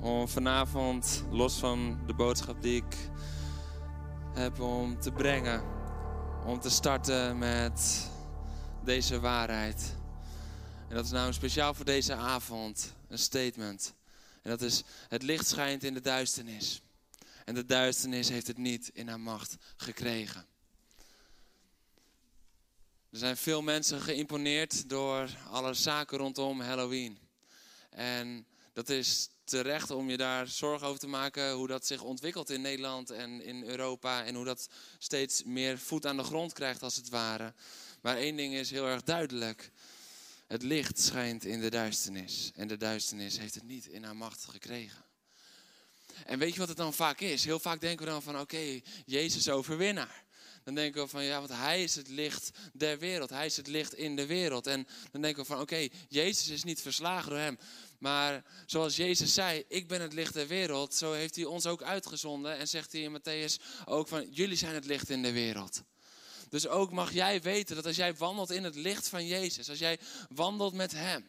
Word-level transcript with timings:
om 0.00 0.28
vanavond, 0.28 1.24
los 1.30 1.54
van 1.54 2.00
de 2.06 2.14
boodschap 2.14 2.62
die 2.62 2.76
ik 2.76 2.96
heb 4.34 4.60
om 4.60 5.00
te 5.00 5.12
brengen, 5.12 5.64
om 6.46 6.60
te 6.60 6.70
starten 6.70 7.38
met 7.38 8.08
deze 8.84 9.20
waarheid. 9.20 9.94
En 10.88 10.94
dat 10.94 11.04
is 11.04 11.10
nou 11.10 11.32
speciaal 11.32 11.74
voor 11.74 11.84
deze 11.84 12.14
avond 12.14 12.94
een 13.08 13.18
statement. 13.18 13.94
En 14.42 14.50
dat 14.50 14.62
is, 14.62 14.82
het 15.08 15.22
licht 15.22 15.46
schijnt 15.46 15.84
in 15.84 15.94
de 15.94 16.00
duisternis. 16.00 16.82
En 17.44 17.54
de 17.54 17.64
duisternis 17.64 18.28
heeft 18.28 18.46
het 18.46 18.58
niet 18.58 18.90
in 18.94 19.08
haar 19.08 19.20
macht 19.20 19.56
gekregen. 19.76 20.46
Er 23.10 23.18
zijn 23.18 23.36
veel 23.36 23.62
mensen 23.62 24.00
geïmponeerd 24.00 24.88
door 24.88 25.28
alle 25.50 25.74
zaken 25.74 26.18
rondom 26.18 26.60
Halloween. 26.60 27.18
En 27.90 28.46
dat 28.72 28.88
is 28.88 29.28
terecht 29.50 29.90
om 29.90 30.10
je 30.10 30.16
daar 30.16 30.48
zorgen 30.48 30.86
over 30.86 31.00
te 31.00 31.06
maken 31.06 31.52
hoe 31.52 31.66
dat 31.66 31.86
zich 31.86 32.02
ontwikkelt 32.02 32.50
in 32.50 32.60
Nederland 32.60 33.10
en 33.10 33.44
in 33.44 33.64
Europa. 33.64 34.24
En 34.24 34.34
hoe 34.34 34.44
dat 34.44 34.68
steeds 34.98 35.44
meer 35.44 35.78
voet 35.78 36.06
aan 36.06 36.16
de 36.16 36.22
grond 36.22 36.52
krijgt 36.52 36.82
als 36.82 36.96
het 36.96 37.08
ware. 37.08 37.54
Maar 38.00 38.16
één 38.16 38.36
ding 38.36 38.54
is 38.54 38.70
heel 38.70 38.86
erg 38.86 39.02
duidelijk. 39.02 39.70
Het 40.46 40.62
licht 40.62 41.00
schijnt 41.00 41.44
in 41.44 41.60
de 41.60 41.70
duisternis. 41.70 42.50
En 42.54 42.68
de 42.68 42.76
duisternis 42.76 43.38
heeft 43.38 43.54
het 43.54 43.64
niet 43.64 43.86
in 43.86 44.04
haar 44.04 44.16
macht 44.16 44.44
gekregen. 44.44 45.04
En 46.26 46.38
weet 46.38 46.52
je 46.52 46.58
wat 46.58 46.68
het 46.68 46.76
dan 46.76 46.94
vaak 46.94 47.20
is? 47.20 47.44
Heel 47.44 47.58
vaak 47.58 47.80
denken 47.80 48.04
we 48.04 48.10
dan 48.10 48.22
van 48.22 48.40
oké, 48.40 48.80
Jezus 49.04 49.48
overwinnaar. 49.48 50.24
Dan 50.64 50.74
denken 50.74 51.02
we 51.02 51.08
van 51.08 51.24
ja, 51.24 51.38
want 51.38 51.50
hij 51.50 51.82
is 51.82 51.96
het 51.96 52.08
licht 52.08 52.50
der 52.72 52.98
wereld. 52.98 53.30
Hij 53.30 53.46
is 53.46 53.56
het 53.56 53.66
licht 53.66 53.94
in 53.94 54.16
de 54.16 54.26
wereld. 54.26 54.66
En 54.66 54.86
dan 55.10 55.20
denken 55.20 55.42
we 55.42 55.48
van 55.48 55.60
oké, 55.60 55.88
Jezus 56.08 56.48
is 56.48 56.64
niet 56.64 56.80
verslagen 56.80 57.30
door 57.30 57.38
hem. 57.38 57.58
Maar 58.00 58.44
zoals 58.66 58.96
Jezus 58.96 59.34
zei, 59.34 59.64
ik 59.68 59.88
ben 59.88 60.00
het 60.00 60.12
licht 60.12 60.34
der 60.34 60.46
wereld. 60.46 60.94
Zo 60.94 61.12
heeft 61.12 61.36
hij 61.36 61.44
ons 61.44 61.66
ook 61.66 61.82
uitgezonden. 61.82 62.56
En 62.58 62.68
zegt 62.68 62.92
hij 62.92 63.00
in 63.00 63.20
Matthäus 63.20 63.84
ook 63.84 64.08
van 64.08 64.30
jullie 64.30 64.56
zijn 64.56 64.74
het 64.74 64.84
licht 64.84 65.10
in 65.10 65.22
de 65.22 65.32
wereld. 65.32 65.82
Dus 66.48 66.66
ook 66.66 66.92
mag 66.92 67.12
jij 67.12 67.42
weten 67.42 67.76
dat 67.76 67.86
als 67.86 67.96
jij 67.96 68.14
wandelt 68.14 68.50
in 68.50 68.64
het 68.64 68.74
licht 68.74 69.08
van 69.08 69.26
Jezus. 69.26 69.68
Als 69.68 69.78
jij 69.78 69.98
wandelt 70.28 70.74
met 70.74 70.92
hem. 70.92 71.28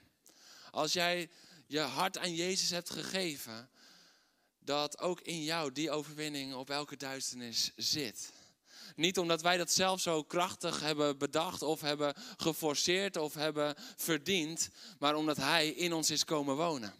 Als 0.71 0.93
jij 0.93 1.29
je 1.67 1.79
hart 1.79 2.17
aan 2.17 2.35
Jezus 2.35 2.69
hebt 2.69 2.89
gegeven. 2.89 3.69
Dat 4.59 4.99
ook 4.99 5.21
in 5.21 5.43
jou 5.43 5.71
die 5.71 5.91
overwinning 5.91 6.53
op 6.53 6.69
elke 6.69 6.97
duisternis 6.97 7.71
zit. 7.75 8.31
Niet 8.95 9.17
omdat 9.17 9.41
wij 9.41 9.57
dat 9.57 9.71
zelf 9.71 10.01
zo 10.01 10.23
krachtig 10.23 10.79
hebben 10.79 11.17
bedacht 11.17 11.61
of 11.61 11.81
hebben 11.81 12.13
geforceerd 12.37 13.17
of 13.17 13.33
hebben 13.33 13.75
verdiend, 13.95 14.69
maar 14.99 15.15
omdat 15.15 15.37
Hij 15.37 15.67
in 15.67 15.93
ons 15.93 16.09
is 16.09 16.25
komen 16.25 16.55
wonen. 16.55 16.93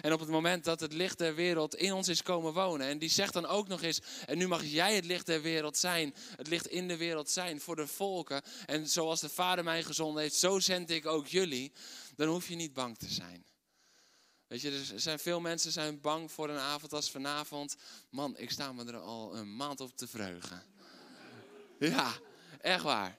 En 0.00 0.12
op 0.12 0.20
het 0.20 0.28
moment 0.28 0.64
dat 0.64 0.80
het 0.80 0.92
licht 0.92 1.18
der 1.18 1.34
wereld 1.34 1.74
in 1.74 1.92
ons 1.92 2.08
is 2.08 2.22
komen 2.22 2.52
wonen. 2.52 2.86
En 2.86 2.98
die 2.98 3.08
zegt 3.08 3.32
dan 3.32 3.46
ook 3.46 3.68
nog 3.68 3.82
eens, 3.82 4.00
en 4.26 4.38
nu 4.38 4.48
mag 4.48 4.64
jij 4.64 4.94
het 4.94 5.04
licht 5.04 5.26
der 5.26 5.42
wereld 5.42 5.76
zijn. 5.76 6.14
Het 6.36 6.48
licht 6.48 6.66
in 6.66 6.88
de 6.88 6.96
wereld 6.96 7.30
zijn 7.30 7.60
voor 7.60 7.76
de 7.76 7.86
volken. 7.86 8.42
En 8.66 8.88
zoals 8.88 9.20
de 9.20 9.28
Vader 9.28 9.64
mij 9.64 9.82
gezonden 9.82 10.22
heeft, 10.22 10.34
zo 10.34 10.58
zend 10.58 10.90
ik 10.90 11.06
ook 11.06 11.26
jullie. 11.26 11.72
Dan 12.16 12.28
hoef 12.28 12.48
je 12.48 12.54
niet 12.54 12.72
bang 12.72 12.98
te 12.98 13.08
zijn. 13.08 13.44
Weet 14.46 14.60
je, 14.60 14.70
er 14.70 15.00
zijn 15.00 15.18
veel 15.18 15.40
mensen 15.40 15.72
zijn 15.72 16.00
bang 16.00 16.32
voor 16.32 16.48
een 16.48 16.58
avond 16.58 16.92
als 16.92 17.10
vanavond. 17.10 17.76
Man, 18.10 18.38
ik 18.38 18.50
sta 18.50 18.72
me 18.72 18.84
er 18.84 18.96
al 18.96 19.36
een 19.36 19.56
maand 19.56 19.80
op 19.80 19.96
te 19.96 20.06
verheugen. 20.06 20.62
Ja, 21.90 22.12
echt 22.60 22.82
waar. 22.82 23.18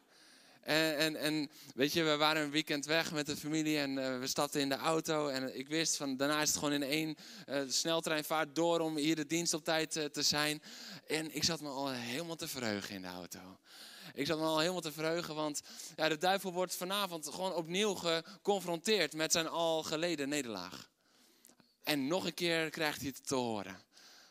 En, 0.62 0.98
en, 0.98 1.16
en, 1.16 1.50
weet 1.76 1.94
je, 1.94 2.04
we 2.04 2.18
waren 2.18 2.42
een 2.42 2.52
weekend 2.52 2.86
weg 2.86 3.12
met 3.12 3.26
de 3.26 3.36
familie 3.36 3.78
en 3.78 3.98
uh, 3.98 4.20
we 4.20 4.28
stapten 4.28 4.62
in 4.62 4.70
de 4.70 4.76
auto. 4.76 5.28
En 5.28 5.58
ik 5.58 5.68
wist 5.68 5.96
van 5.96 6.18
daarna 6.18 6.42
is 6.42 6.48
het 6.48 6.58
gewoon 6.58 6.74
in 6.74 6.84
één 6.84 7.16
uh, 7.50 7.62
sneltreinvaart 7.68 8.56
door 8.56 8.80
om 8.80 8.96
hier 8.96 9.16
de 9.16 9.26
dienst 9.26 9.54
op 9.54 9.64
tijd 9.64 9.96
uh, 9.96 10.06
te 10.06 10.22
zijn. 10.22 10.62
En 11.08 11.36
ik 11.36 11.44
zat 11.44 11.62
me 11.62 11.70
al 11.70 11.92
helemaal 11.92 12.36
te 12.36 12.48
verheugen 12.48 12.96
in 12.96 13.02
de 13.02 13.08
auto. 13.08 13.40
Ik 14.14 14.26
zat 14.26 14.38
me 14.38 14.46
al 14.46 14.60
helemaal 14.60 14.82
te 14.82 14.92
verheugen, 14.92 15.36
want 15.36 15.62
ja, 15.96 16.10
de 16.10 16.18
duivel 16.18 16.54
wordt 16.54 16.76
vanavond 16.76 17.30
gewoon 17.30 17.54
opnieuw 17.54 17.94
geconfronteerd 17.94 19.14
met 19.14 19.32
zijn 19.32 19.48
al 19.48 19.84
geleden 19.84 20.30
nederlaag. 20.30 20.90
En 21.84 22.08
nog 22.08 22.26
een 22.26 22.34
keer 22.34 22.70
krijgt 22.70 23.00
hij 23.00 23.08
het 23.08 23.28
te 23.28 23.36
horen. 23.36 23.82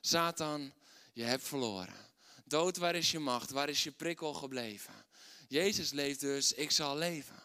Satan, 0.00 0.72
je 1.12 1.22
hebt 1.22 1.48
verloren. 1.48 2.11
Dood, 2.52 2.76
waar 2.76 2.94
is 2.94 3.10
je 3.10 3.18
macht? 3.18 3.50
Waar 3.50 3.68
is 3.68 3.82
je 3.82 3.90
prikkel 3.90 4.34
gebleven? 4.34 4.94
Jezus 5.48 5.90
leeft 5.90 6.20
dus, 6.20 6.52
ik 6.52 6.70
zal 6.70 6.96
leven. 6.96 7.42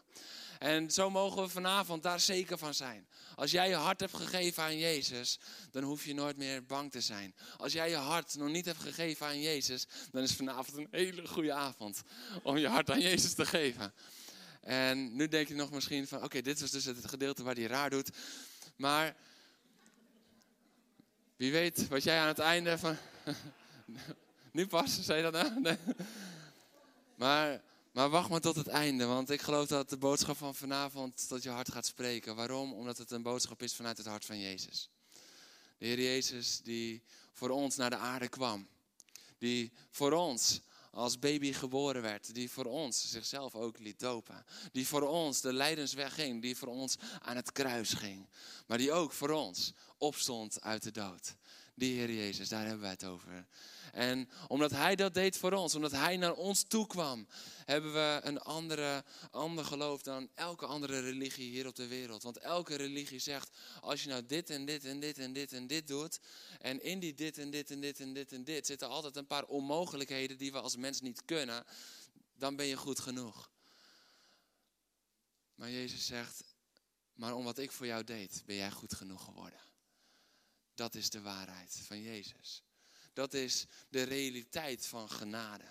En 0.59 0.91
zo 0.91 1.09
mogen 1.09 1.41
we 1.41 1.49
vanavond 1.49 2.03
daar 2.03 2.19
zeker 2.19 2.57
van 2.57 2.73
zijn. 2.73 3.07
Als 3.35 3.51
jij 3.51 3.69
je 3.69 3.75
hart 3.75 3.99
hebt 3.99 4.15
gegeven 4.15 4.63
aan 4.63 4.77
Jezus, 4.77 5.39
dan 5.71 5.83
hoef 5.83 6.05
je 6.05 6.13
nooit 6.13 6.37
meer 6.37 6.65
bang 6.65 6.91
te 6.91 7.01
zijn. 7.01 7.35
Als 7.57 7.73
jij 7.73 7.89
je 7.89 7.95
hart 7.95 8.35
nog 8.35 8.49
niet 8.49 8.65
hebt 8.65 8.79
gegeven 8.79 9.25
aan 9.25 9.41
Jezus, 9.41 9.87
dan 10.11 10.23
is 10.23 10.33
vanavond 10.33 10.77
een 10.77 10.87
hele 10.91 11.27
goede 11.27 11.53
avond 11.53 12.01
om 12.43 12.57
je 12.57 12.67
hart 12.67 12.89
aan 12.89 13.01
Jezus 13.01 13.33
te 13.33 13.45
geven. 13.45 13.93
En 14.61 15.15
nu 15.15 15.27
denk 15.27 15.47
je 15.47 15.55
nog 15.55 15.71
misschien 15.71 16.07
van, 16.07 16.23
oké, 16.23 16.41
dit 16.41 16.61
was 16.61 16.71
dus 16.71 16.85
het 16.85 17.07
gedeelte 17.09 17.43
waar 17.43 17.55
hij 17.55 17.67
raar 17.67 17.89
doet. 17.89 18.09
Maar 18.75 19.15
wie 21.35 21.51
weet 21.51 21.87
wat 21.87 22.03
jij 22.03 22.19
aan 22.19 22.27
het 22.27 22.39
einde 22.39 22.77
van... 22.77 22.97
Nu 24.51 24.67
pas, 24.67 25.03
zei 25.03 25.25
je 25.25 25.31
dat 25.31 25.43
nou? 25.43 25.61
Nee. 25.61 25.77
Maar, 27.15 27.61
maar 27.91 28.09
wacht 28.09 28.29
maar 28.29 28.41
tot 28.41 28.55
het 28.55 28.67
einde, 28.67 29.05
want 29.05 29.29
ik 29.29 29.41
geloof 29.41 29.67
dat 29.67 29.89
de 29.89 29.97
boodschap 29.97 30.37
van 30.37 30.55
vanavond 30.55 31.27
tot 31.27 31.43
je 31.43 31.49
hart 31.49 31.71
gaat 31.71 31.85
spreken. 31.85 32.35
Waarom? 32.35 32.73
Omdat 32.73 32.97
het 32.97 33.11
een 33.11 33.21
boodschap 33.21 33.61
is 33.61 33.75
vanuit 33.75 33.97
het 33.97 34.07
hart 34.07 34.25
van 34.25 34.39
Jezus. 34.39 34.89
De 35.77 35.85
Heer 35.85 36.01
Jezus 36.01 36.61
die 36.63 37.03
voor 37.33 37.49
ons 37.49 37.75
naar 37.75 37.89
de 37.89 37.97
aarde 37.97 38.27
kwam. 38.27 38.67
Die 39.37 39.71
voor 39.91 40.11
ons 40.11 40.61
als 40.91 41.19
baby 41.19 41.53
geboren 41.53 42.01
werd. 42.01 42.33
Die 42.33 42.51
voor 42.51 42.65
ons 42.65 43.09
zichzelf 43.09 43.55
ook 43.55 43.79
liet 43.79 43.99
dopen. 43.99 44.45
Die 44.71 44.87
voor 44.87 45.01
ons 45.01 45.41
de 45.41 45.53
lijdensweg 45.53 46.13
ging. 46.13 46.41
Die 46.41 46.57
voor 46.57 46.67
ons 46.67 46.97
aan 47.21 47.35
het 47.35 47.51
kruis 47.51 47.93
ging. 47.93 48.27
Maar 48.67 48.77
die 48.77 48.91
ook 48.91 49.11
voor 49.11 49.29
ons 49.29 49.73
opstond 49.97 50.61
uit 50.61 50.83
de 50.83 50.91
dood. 50.91 51.35
Die 51.77 51.97
Heer 51.97 52.11
Jezus, 52.11 52.49
daar 52.49 52.63
hebben 52.63 52.81
wij 52.81 52.89
het 52.89 53.05
over. 53.05 53.47
En 53.91 54.29
omdat 54.47 54.71
Hij 54.71 54.95
dat 54.95 55.13
deed 55.13 55.37
voor 55.37 55.51
ons, 55.51 55.75
omdat 55.75 55.91
Hij 55.91 56.17
naar 56.17 56.33
ons 56.33 56.63
toe 56.63 56.87
kwam, 56.87 57.27
hebben 57.65 57.93
we 57.93 58.19
een 58.23 58.39
andere, 58.39 59.03
ander 59.31 59.65
geloof 59.65 60.01
dan 60.01 60.29
elke 60.35 60.65
andere 60.65 60.99
religie 60.99 61.49
hier 61.49 61.67
op 61.67 61.75
de 61.75 61.87
wereld. 61.87 62.23
Want 62.23 62.37
elke 62.37 62.75
religie 62.75 63.19
zegt, 63.19 63.49
als 63.81 64.03
je 64.03 64.09
nou 64.09 64.25
dit 64.25 64.49
en 64.49 64.65
dit 64.65 64.85
en 64.85 64.99
dit 64.99 65.17
en 65.17 65.33
dit 65.33 65.53
en 65.53 65.67
dit 65.67 65.87
doet, 65.87 66.19
en 66.59 66.83
in 66.83 66.99
die 66.99 67.13
dit 67.13 67.37
en 67.37 67.51
dit 67.51 67.71
en 67.71 67.81
dit 67.81 67.99
en 67.99 68.13
dit 68.13 68.31
en 68.31 68.43
dit 68.43 68.65
zitten 68.65 68.89
altijd 68.89 69.15
een 69.15 69.27
paar 69.27 69.45
onmogelijkheden 69.45 70.37
die 70.37 70.51
we 70.51 70.61
als 70.61 70.75
mens 70.75 71.01
niet 71.01 71.25
kunnen, 71.25 71.63
dan 72.33 72.55
ben 72.55 72.65
je 72.65 72.75
goed 72.75 72.99
genoeg. 72.99 73.49
Maar 75.55 75.71
Jezus 75.71 76.05
zegt, 76.05 76.43
maar 77.13 77.35
om 77.35 77.43
wat 77.43 77.57
ik 77.57 77.71
voor 77.71 77.85
jou 77.85 78.03
deed, 78.03 78.43
ben 78.45 78.55
jij 78.55 78.71
goed 78.71 78.93
genoeg 78.93 79.23
geworden. 79.23 79.66
Dat 80.77 80.95
is 80.95 81.09
de 81.09 81.21
waarheid 81.21 81.79
van 81.85 82.01
Jezus. 82.01 82.63
Dat 83.13 83.33
is 83.33 83.65
de 83.89 84.03
realiteit 84.03 84.85
van 84.85 85.09
genade. 85.09 85.63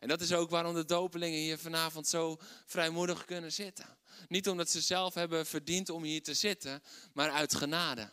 En 0.00 0.08
dat 0.08 0.20
is 0.20 0.32
ook 0.32 0.50
waarom 0.50 0.74
de 0.74 0.84
dopelingen 0.84 1.38
hier 1.38 1.58
vanavond 1.58 2.08
zo 2.08 2.40
vrijmoedig 2.66 3.24
kunnen 3.24 3.52
zitten. 3.52 3.98
Niet 4.28 4.48
omdat 4.48 4.70
ze 4.70 4.80
zelf 4.80 5.14
hebben 5.14 5.46
verdiend 5.46 5.90
om 5.90 6.02
hier 6.02 6.22
te 6.22 6.34
zitten, 6.34 6.82
maar 7.12 7.30
uit 7.30 7.54
genade. 7.54 8.12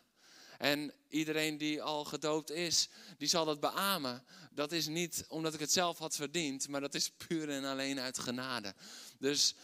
En 0.57 0.93
iedereen 1.09 1.57
die 1.57 1.81
al 1.81 2.05
gedoopt 2.05 2.49
is, 2.49 2.89
die 3.17 3.27
zal 3.27 3.45
dat 3.45 3.59
beamen. 3.59 4.25
Dat 4.51 4.71
is 4.71 4.87
niet 4.87 5.25
omdat 5.27 5.53
ik 5.53 5.59
het 5.59 5.71
zelf 5.71 5.97
had 5.97 6.15
verdiend, 6.15 6.67
maar 6.67 6.81
dat 6.81 6.93
is 6.93 7.09
puur 7.09 7.49
en 7.49 7.63
alleen 7.63 7.99
uit 7.99 8.19
genade. 8.19 8.75
Dus 9.19 9.55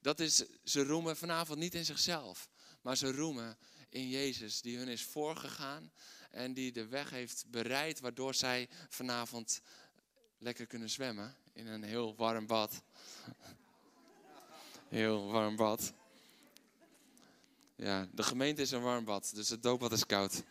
dat 0.00 0.20
is, 0.20 0.44
ze 0.64 0.84
roemen 0.84 1.16
vanavond 1.16 1.58
niet 1.58 1.74
in 1.74 1.84
zichzelf, 1.84 2.48
maar 2.82 2.96
ze 2.96 3.12
roemen 3.12 3.58
in 3.88 4.08
Jezus 4.08 4.60
die 4.60 4.76
hun 4.76 4.88
is 4.88 5.02
voorgegaan 5.02 5.92
en 6.36 6.52
die 6.52 6.72
de 6.72 6.86
weg 6.86 7.10
heeft 7.10 7.44
bereid, 7.50 8.00
waardoor 8.00 8.34
zij 8.34 8.68
vanavond 8.88 9.60
lekker 10.38 10.66
kunnen 10.66 10.90
zwemmen 10.90 11.36
in 11.52 11.66
een 11.66 11.82
heel 11.82 12.14
warm 12.16 12.46
bad. 12.46 12.82
Heel 14.88 15.30
warm 15.30 15.56
bad. 15.56 15.92
Ja, 17.76 18.08
de 18.12 18.22
gemeente 18.22 18.62
is 18.62 18.70
een 18.70 18.82
warm 18.82 19.04
bad, 19.04 19.30
dus 19.34 19.48
het 19.48 19.62
doopbad 19.62 19.92
is 19.92 20.06
koud. 20.06 20.42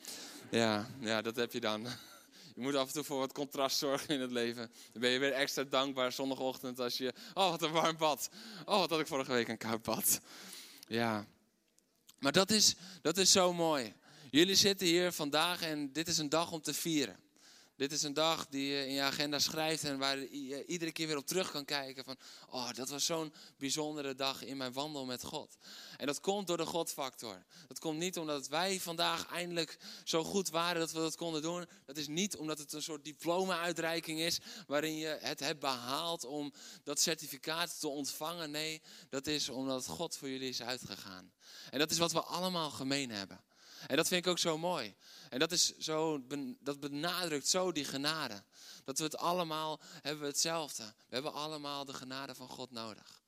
Ja, 0.51 0.89
ja, 0.99 1.21
dat 1.21 1.35
heb 1.35 1.53
je 1.53 1.59
dan. 1.59 1.81
je 2.55 2.61
moet 2.61 2.75
af 2.75 2.87
en 2.87 2.93
toe 2.93 3.03
voor 3.03 3.19
wat 3.19 3.33
contrast 3.33 3.77
zorgen 3.77 4.09
in 4.09 4.21
het 4.21 4.31
leven. 4.31 4.71
Dan 4.91 5.01
ben 5.01 5.09
je 5.09 5.19
weer 5.19 5.33
extra 5.33 5.63
dankbaar 5.63 6.11
zondagochtend 6.11 6.79
als 6.79 6.97
je, 6.97 7.13
oh 7.33 7.49
wat 7.49 7.61
een 7.61 7.71
warm 7.71 7.97
bad. 7.97 8.29
Oh 8.65 8.79
wat 8.79 8.89
had 8.89 8.99
ik 8.99 9.07
vorige 9.07 9.31
week 9.31 9.47
een 9.47 9.57
koud 9.57 9.81
bad. 9.81 10.19
Ja, 10.87 11.25
maar 12.19 12.31
dat 12.31 12.51
is, 12.51 12.75
dat 13.01 13.17
is 13.17 13.31
zo 13.31 13.53
mooi. 13.53 13.93
Jullie 14.35 14.55
zitten 14.55 14.87
hier 14.87 15.11
vandaag 15.11 15.61
en 15.61 15.91
dit 15.91 16.07
is 16.07 16.17
een 16.17 16.29
dag 16.29 16.51
om 16.51 16.61
te 16.61 16.73
vieren. 16.73 17.19
Dit 17.75 17.91
is 17.91 18.03
een 18.03 18.13
dag 18.13 18.47
die 18.47 18.67
je 18.67 18.87
in 18.87 18.93
je 18.93 19.01
agenda 19.01 19.39
schrijft 19.39 19.83
en 19.83 19.97
waar 19.97 20.17
je 20.17 20.65
iedere 20.65 20.91
keer 20.91 21.07
weer 21.07 21.17
op 21.17 21.27
terug 21.27 21.51
kan 21.51 21.65
kijken 21.65 22.03
van, 22.03 22.17
oh, 22.49 22.71
dat 22.73 22.89
was 22.89 23.05
zo'n 23.05 23.33
bijzondere 23.57 24.15
dag 24.15 24.43
in 24.43 24.57
mijn 24.57 24.73
wandel 24.73 25.05
met 25.05 25.23
God. 25.23 25.57
En 25.97 26.05
dat 26.05 26.19
komt 26.19 26.47
door 26.47 26.57
de 26.57 26.65
Godfactor. 26.65 27.45
Dat 27.67 27.79
komt 27.79 27.97
niet 27.97 28.17
omdat 28.17 28.47
wij 28.47 28.79
vandaag 28.79 29.27
eindelijk 29.27 29.77
zo 30.03 30.23
goed 30.23 30.49
waren 30.49 30.79
dat 30.79 30.91
we 30.91 30.99
dat 30.99 31.15
konden 31.15 31.41
doen. 31.41 31.65
Dat 31.85 31.97
is 31.97 32.07
niet 32.07 32.37
omdat 32.37 32.57
het 32.57 32.73
een 32.73 32.83
soort 32.83 33.03
diploma-uitreiking 33.03 34.19
is 34.19 34.39
waarin 34.67 34.95
je 34.95 35.17
het 35.21 35.39
hebt 35.39 35.59
behaald 35.59 36.25
om 36.25 36.53
dat 36.83 36.99
certificaat 36.99 37.79
te 37.79 37.87
ontvangen. 37.87 38.51
Nee, 38.51 38.81
dat 39.09 39.27
is 39.27 39.49
omdat 39.49 39.85
God 39.85 40.17
voor 40.17 40.29
jullie 40.29 40.49
is 40.49 40.61
uitgegaan. 40.61 41.31
En 41.69 41.79
dat 41.79 41.91
is 41.91 41.97
wat 41.97 42.11
we 42.11 42.21
allemaal 42.21 42.69
gemeen 42.69 43.11
hebben. 43.11 43.43
En 43.87 43.95
dat 43.95 44.07
vind 44.07 44.25
ik 44.25 44.31
ook 44.31 44.39
zo 44.39 44.57
mooi. 44.57 44.95
En 45.29 45.39
dat, 45.39 45.51
is 45.51 45.77
zo, 45.77 46.25
dat 46.59 46.79
benadrukt 46.79 47.47
zo 47.47 47.71
die 47.71 47.85
genade. 47.85 48.43
Dat 48.83 48.97
we 48.97 49.03
het 49.03 49.17
allemaal 49.17 49.81
hebben 50.01 50.27
hetzelfde. 50.27 50.83
We 50.83 51.13
hebben 51.13 51.33
allemaal 51.33 51.85
de 51.85 51.93
genade 51.93 52.35
van 52.35 52.49
God 52.49 52.71
nodig. 52.71 53.23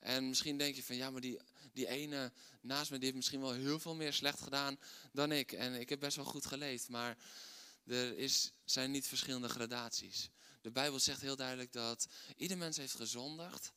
En 0.00 0.28
misschien 0.28 0.58
denk 0.58 0.74
je 0.74 0.84
van 0.84 0.96
ja, 0.96 1.10
maar 1.10 1.20
die, 1.20 1.40
die 1.72 1.88
ene 1.88 2.32
naast 2.60 2.90
me 2.90 2.96
die 2.96 3.04
heeft 3.04 3.16
misschien 3.16 3.40
wel 3.40 3.52
heel 3.52 3.78
veel 3.78 3.94
meer 3.94 4.12
slecht 4.12 4.40
gedaan 4.40 4.78
dan 5.12 5.32
ik. 5.32 5.52
En 5.52 5.74
ik 5.80 5.88
heb 5.88 6.00
best 6.00 6.16
wel 6.16 6.24
goed 6.24 6.46
geleefd. 6.46 6.88
Maar 6.88 7.16
er 7.86 8.18
is, 8.18 8.52
zijn 8.64 8.90
niet 8.90 9.06
verschillende 9.06 9.48
gradaties. 9.48 10.30
De 10.62 10.70
Bijbel 10.70 10.98
zegt 10.98 11.20
heel 11.20 11.36
duidelijk 11.36 11.72
dat 11.72 12.06
ieder 12.36 12.58
mens 12.58 12.76
heeft 12.76 12.94
gezondigd. 12.94 13.72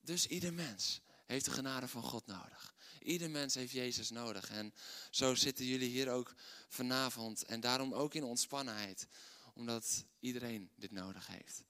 Dus 0.00 0.26
ieder 0.26 0.52
mens 0.52 1.00
heeft 1.26 1.44
de 1.44 1.50
genade 1.50 1.88
van 1.88 2.02
God 2.02 2.26
nodig. 2.26 2.74
Ieder 3.02 3.30
mens 3.30 3.54
heeft 3.54 3.72
Jezus 3.72 4.10
nodig. 4.10 4.50
En 4.50 4.74
zo 5.10 5.34
zitten 5.34 5.64
jullie 5.64 5.88
hier 5.88 6.10
ook 6.10 6.34
vanavond. 6.68 7.44
En 7.44 7.60
daarom 7.60 7.94
ook 7.94 8.14
in 8.14 8.24
ontspannenheid. 8.24 9.06
Omdat 9.54 10.04
iedereen 10.20 10.70
dit 10.74 10.90
nodig 10.90 11.26
heeft. 11.26 11.62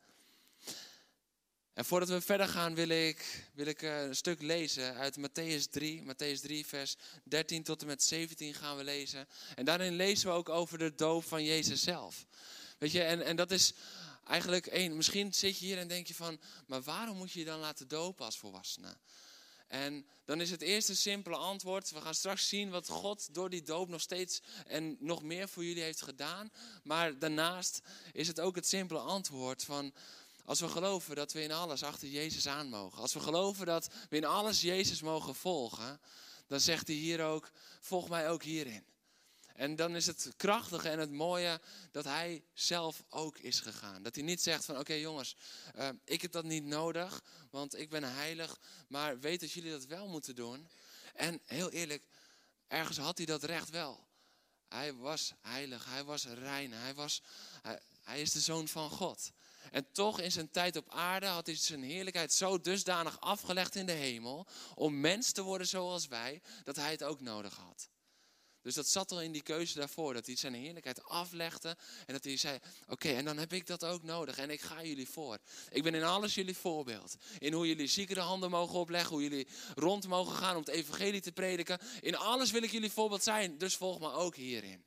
En 1.77 1.85
voordat 1.85 2.09
we 2.09 2.21
verder 2.21 2.49
gaan 2.49 2.75
wil 2.75 2.89
ik, 2.89 3.49
wil 3.55 3.67
ik 3.67 3.83
eh, 3.83 4.03
een 4.03 4.17
stuk 4.17 4.43
lezen 4.43 4.95
uit 4.95 5.17
Matthäus 5.19 5.71
3. 5.71 6.03
Matthäus 6.03 6.41
3 6.41 6.67
vers 6.67 6.97
13 7.25 7.63
tot 7.63 7.81
en 7.81 7.87
met 7.87 8.03
17 8.03 8.55
gaan 8.55 8.77
we 8.77 8.85
lezen. 8.85 9.29
En 9.55 9.65
daarin 9.65 9.97
lezen 9.97 10.29
we 10.29 10.35
ook 10.35 10.49
over 10.49 10.79
de 10.79 10.95
doop 10.95 11.25
van 11.25 11.45
Jezus 11.45 11.83
zelf. 11.83 12.27
Weet 12.79 12.93
je, 12.93 13.03
en, 13.03 13.25
en 13.25 13.37
dat 13.37 13.51
is 13.51 13.75
eigenlijk 14.25 14.67
één. 14.67 14.97
Misschien 14.97 15.35
zit 15.35 15.59
je 15.59 15.67
hier 15.67 15.79
en 15.79 15.89
denk 15.89 16.07
je 16.07 16.15
van, 16.15 16.41
maar 16.67 16.83
waarom 16.83 17.17
moet 17.17 17.33
je 17.33 17.39
je 17.39 17.45
dan 17.45 17.61
laten 17.61 17.89
dopen 17.89 18.25
als 18.25 18.39
volwassene? 18.39 18.97
En 19.69 20.07
dan 20.25 20.41
is 20.41 20.51
het 20.51 20.63
eerste 20.63 20.97
simpele 20.97 21.37
antwoord. 21.37 21.91
We 21.91 22.01
gaan 22.01 22.15
straks 22.15 22.49
zien 22.49 22.71
wat 22.71 22.89
God 22.89 23.35
door 23.35 23.51
die 23.51 23.63
doop 23.63 23.89
nog 23.89 24.01
steeds 24.01 24.43
en 24.67 24.97
nog 25.01 25.23
meer 25.23 25.49
voor 25.49 25.65
jullie 25.65 25.83
heeft 25.83 26.03
gedaan. 26.03 26.51
Maar 26.83 27.19
daarnaast 27.19 27.81
is 28.13 28.29
het 28.29 28.41
ook 28.41 28.55
het 28.55 28.67
simpele 28.69 28.99
antwoord 28.99 29.65
van. 29.65 29.93
Als 30.45 30.61
we 30.61 30.69
geloven 30.69 31.17
dat 31.17 31.33
we 31.33 31.43
in 31.43 31.53
alles 31.53 31.83
achter 31.83 32.09
Jezus 32.09 32.47
aan 32.47 32.69
mogen. 32.69 33.01
Als 33.01 33.13
we 33.13 33.21
geloven 33.21 33.67
dat 33.67 33.89
we 34.09 34.17
in 34.17 34.25
alles 34.25 34.61
Jezus 34.61 35.03
mogen 35.03 35.35
volgen. 35.35 36.01
Dan 36.47 36.61
zegt 36.61 36.87
hij 36.87 36.97
hier 36.97 37.25
ook: 37.25 37.51
volg 37.81 38.09
mij 38.09 38.31
ook 38.31 38.43
hierin. 38.43 38.85
En 39.57 39.77
dan 39.77 39.97
is 39.97 40.07
het 40.07 40.33
krachtige 40.37 40.89
en 40.89 40.99
het 40.99 41.11
mooie 41.11 41.61
dat 41.91 42.05
hij 42.05 42.45
zelf 42.55 43.05
ook 43.09 43.39
is 43.39 43.61
gegaan. 43.61 44.03
Dat 44.03 44.15
hij 44.15 44.25
niet 44.25 44.43
zegt 44.43 44.65
van 44.65 44.79
oké 44.79 44.93
jongens, 44.93 45.37
uh, 45.77 45.89
ik 46.05 46.23
heb 46.23 46.33
dat 46.33 46.45
niet 46.45 46.65
nodig, 46.65 47.23
want 47.51 47.79
ik 47.79 47.91
ben 47.91 48.15
heilig. 48.15 48.61
Maar 48.89 49.21
weet 49.21 49.41
dat 49.41 49.53
jullie 49.53 49.71
dat 49.71 49.85
wel 49.85 50.09
moeten 50.09 50.35
doen. 50.35 50.69
En 51.15 51.41
heel 51.45 51.71
eerlijk, 51.71 52.03
ergens 52.67 52.99
had 52.99 53.17
hij 53.17 53.27
dat 53.27 53.45
recht 53.45 53.71
wel. 53.71 54.07
Hij 54.69 54.95
was 54.95 55.33
heilig, 55.41 55.85
hij 55.85 56.05
was 56.05 56.25
rein, 56.25 56.73
hij, 56.73 56.95
was, 56.95 57.23
hij 58.03 58.21
is 58.21 58.33
de 58.33 58.41
zoon 58.41 58.69
van 58.69 58.91
God. 58.91 59.31
En 59.71 59.93
toch 59.93 60.21
in 60.21 60.33
zijn 60.33 60.51
tijd 60.51 60.77
op 60.77 60.91
aarde 60.91 61.27
had 61.27 61.47
hij 61.47 61.57
zijn 61.57 61.83
heerlijkheid 61.83 62.33
zo 62.33 62.61
dusdanig 62.61 63.21
afgelegd 63.21 63.75
in 63.75 63.87
de 63.87 63.93
hemel. 63.93 64.47
Om 64.75 65.01
mens 65.01 65.33
te 65.33 65.43
worden 65.43 65.67
zoals 65.67 66.07
wij, 66.07 66.43
dat 66.65 66.77
hij 66.77 66.91
het 66.91 67.03
ook 67.03 67.21
nodig 67.21 67.55
had. 67.55 67.89
Dus 68.67 68.75
dat 68.75 68.89
zat 68.89 69.13
al 69.13 69.21
in 69.21 69.33
die 69.33 69.43
keuze 69.43 69.79
daarvoor. 69.79 70.15
Dat 70.15 70.27
hij 70.27 70.37
zijn 70.37 70.55
heerlijkheid 70.55 71.05
aflegde. 71.05 71.69
En 72.07 72.13
dat 72.15 72.25
hij 72.25 72.37
zei: 72.37 72.59
Oké, 72.89 73.09
en 73.09 73.25
dan 73.25 73.39
heb 73.39 73.53
ik 73.53 73.67
dat 73.67 73.85
ook 73.85 74.03
nodig. 74.03 74.39
En 74.39 74.51
ik 74.51 74.61
ga 74.61 74.83
jullie 74.83 75.09
voor. 75.09 75.39
Ik 75.71 75.83
ben 75.83 75.95
in 75.95 76.03
alles 76.03 76.35
jullie 76.35 76.57
voorbeeld. 76.57 77.17
In 77.39 77.53
hoe 77.53 77.67
jullie 77.67 77.87
zieken 77.87 78.15
de 78.15 78.21
handen 78.21 78.51
mogen 78.51 78.79
opleggen. 78.79 79.11
Hoe 79.11 79.23
jullie 79.23 79.47
rond 79.75 80.07
mogen 80.07 80.37
gaan 80.37 80.55
om 80.57 80.61
het 80.61 80.69
evangelie 80.69 81.21
te 81.21 81.33
prediken. 81.33 81.79
In 82.01 82.17
alles 82.17 82.51
wil 82.51 82.63
ik 82.63 82.71
jullie 82.71 82.93
voorbeeld 82.93 83.23
zijn. 83.23 83.59
Dus 83.59 83.77
volg 83.77 83.99
me 83.99 84.13
ook 84.13 84.37
hierin. 84.37 84.86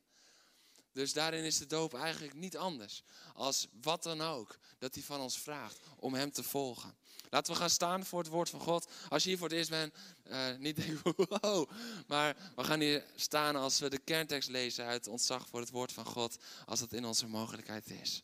Dus 0.92 1.14
daarin 1.14 1.44
is 1.44 1.58
de 1.58 1.66
doop 1.66 1.94
eigenlijk 1.94 2.34
niet 2.34 2.58
anders. 2.58 3.04
Als 3.34 3.68
wat 3.82 4.04
dan 4.04 4.22
ook. 4.22 4.58
Dat 4.78 4.94
hij 4.94 5.04
van 5.04 5.20
ons 5.20 5.40
vraagt 5.40 5.80
om 5.96 6.14
hem 6.14 6.32
te 6.32 6.44
volgen. 6.44 6.98
Laten 7.30 7.54
we 7.54 7.60
gaan 7.60 7.70
staan 7.70 8.06
voor 8.06 8.20
het 8.20 8.28
woord 8.28 8.50
van 8.50 8.60
God. 8.60 8.88
Als 9.10 9.24
je 9.24 9.30
hier 9.30 9.38
voor 9.38 9.48
het 9.48 9.58
eerst 9.58 9.70
bent, 9.70 9.94
uh, 10.28 10.58
niet 10.58 10.76
denken, 10.86 11.14
wow. 11.16 11.70
Maar 12.08 12.52
we 12.56 12.64
gaan 12.64 12.80
hier 12.80 13.06
staan 13.16 13.56
als 13.56 13.80
we 13.80 13.90
de 13.90 14.00
kerntekst 14.00 14.50
lezen 14.50 14.86
uit 14.86 15.08
ontzag 15.08 15.48
voor 15.48 15.60
het 15.60 15.70
woord 15.70 15.92
van 15.92 16.06
God. 16.06 16.38
Als 16.66 16.80
dat 16.80 16.94
in 16.94 17.06
onze 17.06 17.28
mogelijkheid 17.28 17.90
is. 17.90 18.24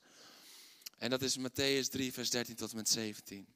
En 0.97 1.09
dat 1.09 1.21
is 1.21 1.37
Matthäus 1.37 1.89
3, 1.89 2.13
vers 2.13 2.29
13 2.29 2.55
tot 2.55 2.69
en 2.69 2.75
met 2.75 2.89
17. 2.89 3.54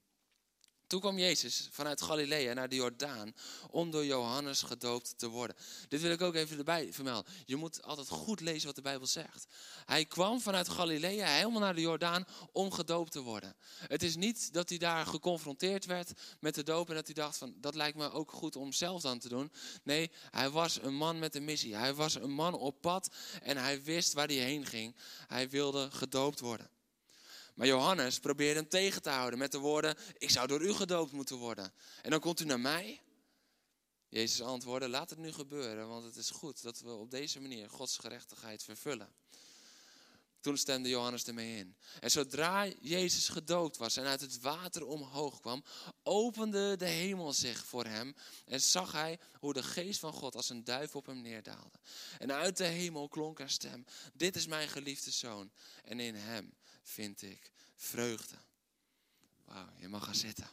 Toen 0.90 1.00
kwam 1.00 1.20
Jezus 1.20 1.68
vanuit 1.72 2.02
Galilea 2.02 2.54
naar 2.54 2.70
de 2.70 2.76
Jordaan 2.76 3.34
om 3.70 3.92
door 3.92 4.06
Johannes 4.06 4.62
gedoopt 4.62 5.14
te 5.18 5.28
worden. 5.28 5.56
Dit 5.88 6.02
wil 6.02 6.12
ik 6.12 6.22
ook 6.22 6.36
even 6.36 6.58
erbij 6.58 6.94
vermelden. 6.94 7.34
Je 7.46 7.56
moet 7.56 7.84
altijd 7.84 8.08
goed 8.08 8.40
lezen 8.40 8.66
wat 8.66 8.76
de 8.76 8.82
Bijbel 8.82 9.08
zegt. 9.08 9.48
Hij 9.86 10.06
kwam 10.06 10.42
vanuit 10.42 10.70
Galilea 10.70 11.28
helemaal 11.28 11.60
naar 11.60 11.76
de 11.76 11.82
Jordaan 11.82 12.26
om 12.52 12.72
gedoopt 12.72 13.12
te 13.12 13.22
worden. 13.22 13.56
Het 13.88 14.04
is 14.04 14.16
niet 14.16 14.54
dat 14.54 14.70
hij 14.70 14.78
daar 14.78 15.06
geconfronteerd 15.06 15.86
werd 15.86 16.12
met 16.40 16.56
de 16.56 16.64
doop 16.64 16.90
en 16.90 16.96
dat 16.96 17.06
hij 17.06 17.16
dacht 17.16 17.38
van 17.38 17.54
dat 17.58 17.76
lijkt 17.76 17.98
me 17.98 18.12
ook 18.12 18.32
goed 18.32 18.56
om 18.56 18.74
zelf 18.74 19.02
dan 19.02 19.20
te 19.20 19.30
doen. 19.30 19.52
Nee, 19.84 20.12
hij 20.32 20.50
was 20.50 20.82
een 20.82 20.96
man 20.96 21.20
met 21.20 21.36
een 21.36 21.46
missie. 21.46 21.76
Hij 21.76 21.94
was 21.94 22.16
een 22.16 22.32
man 22.32 22.54
op 22.54 22.82
pad 22.82 23.16
en 23.42 23.58
hij 23.58 23.84
wist 23.84 24.14
waar 24.14 24.28
hij 24.28 24.36
heen 24.36 24.66
ging. 24.66 24.96
Hij 25.28 25.50
wilde 25.50 25.92
gedoopt 25.92 26.40
worden. 26.40 26.79
Maar 27.60 27.68
Johannes 27.68 28.20
probeerde 28.20 28.60
hem 28.60 28.70
tegen 28.70 29.02
te 29.02 29.10
houden 29.10 29.40
met 29.40 29.52
de 29.52 29.58
woorden: 29.58 29.96
Ik 30.18 30.30
zou 30.30 30.48
door 30.48 30.62
u 30.62 30.74
gedoopt 30.74 31.12
moeten 31.12 31.38
worden. 31.38 31.74
En 32.02 32.12
dan 32.12 32.20
komt 32.20 32.40
u 32.40 32.46
naar 32.46 32.60
mij. 32.60 33.02
Jezus 34.10 34.42
antwoordde: 34.42 34.90
Laat 34.90 35.10
het 35.10 35.20
nu 35.20 35.32
gebeuren, 35.32 35.88
want 35.88 36.04
het 36.04 36.16
is 36.16 36.30
goed 36.30 36.62
dat 36.62 36.80
we 36.80 36.92
op 36.92 37.12
deze 37.12 37.40
manier 37.40 37.70
Gods 37.70 37.98
gerechtigheid 37.98 38.64
vervullen. 38.64 39.14
Toen 40.40 40.58
stemde 40.58 40.90
Johannes 40.90 41.24
ermee 41.24 41.58
in. 41.58 41.76
En 42.00 42.12
zodra 42.12 42.66
Jezus 42.82 43.30
gedoopt 43.30 43.78
was 43.78 43.98
en 43.98 44.06
uit 44.06 44.22
het 44.22 44.42
water 44.42 44.86
omhoog 44.86 45.40
kwam, 45.40 45.64
opende 46.04 46.76
de 46.78 46.86
hemel 46.86 47.34
zich 47.34 47.66
voor 47.66 47.86
hem 47.86 48.16
en 48.46 48.62
zag 48.62 48.92
hij 48.92 49.20
hoe 49.40 49.54
de 49.54 49.64
geest 49.64 50.00
van 50.00 50.14
God 50.14 50.36
als 50.36 50.50
een 50.50 50.64
duif 50.64 50.96
op 50.96 51.06
hem 51.06 51.22
neerdaalde. 51.22 51.80
En 52.18 52.32
uit 52.32 52.58
de 52.58 52.64
hemel 52.64 53.08
klonk 53.08 53.40
er 53.40 53.50
stem: 53.50 53.86
Dit 54.14 54.36
is 54.36 54.48
mijn 54.48 54.70
geliefde 54.70 55.12
zoon 55.12 55.52
en 55.84 56.00
in 56.00 56.16
hem 56.16 56.58
vind 56.90 57.22
ik 57.22 57.52
vreugde. 57.76 58.36
Wauw, 59.46 59.70
je 59.78 59.88
mag 59.88 60.06
gaan 60.06 60.16
zitten. 60.16 60.48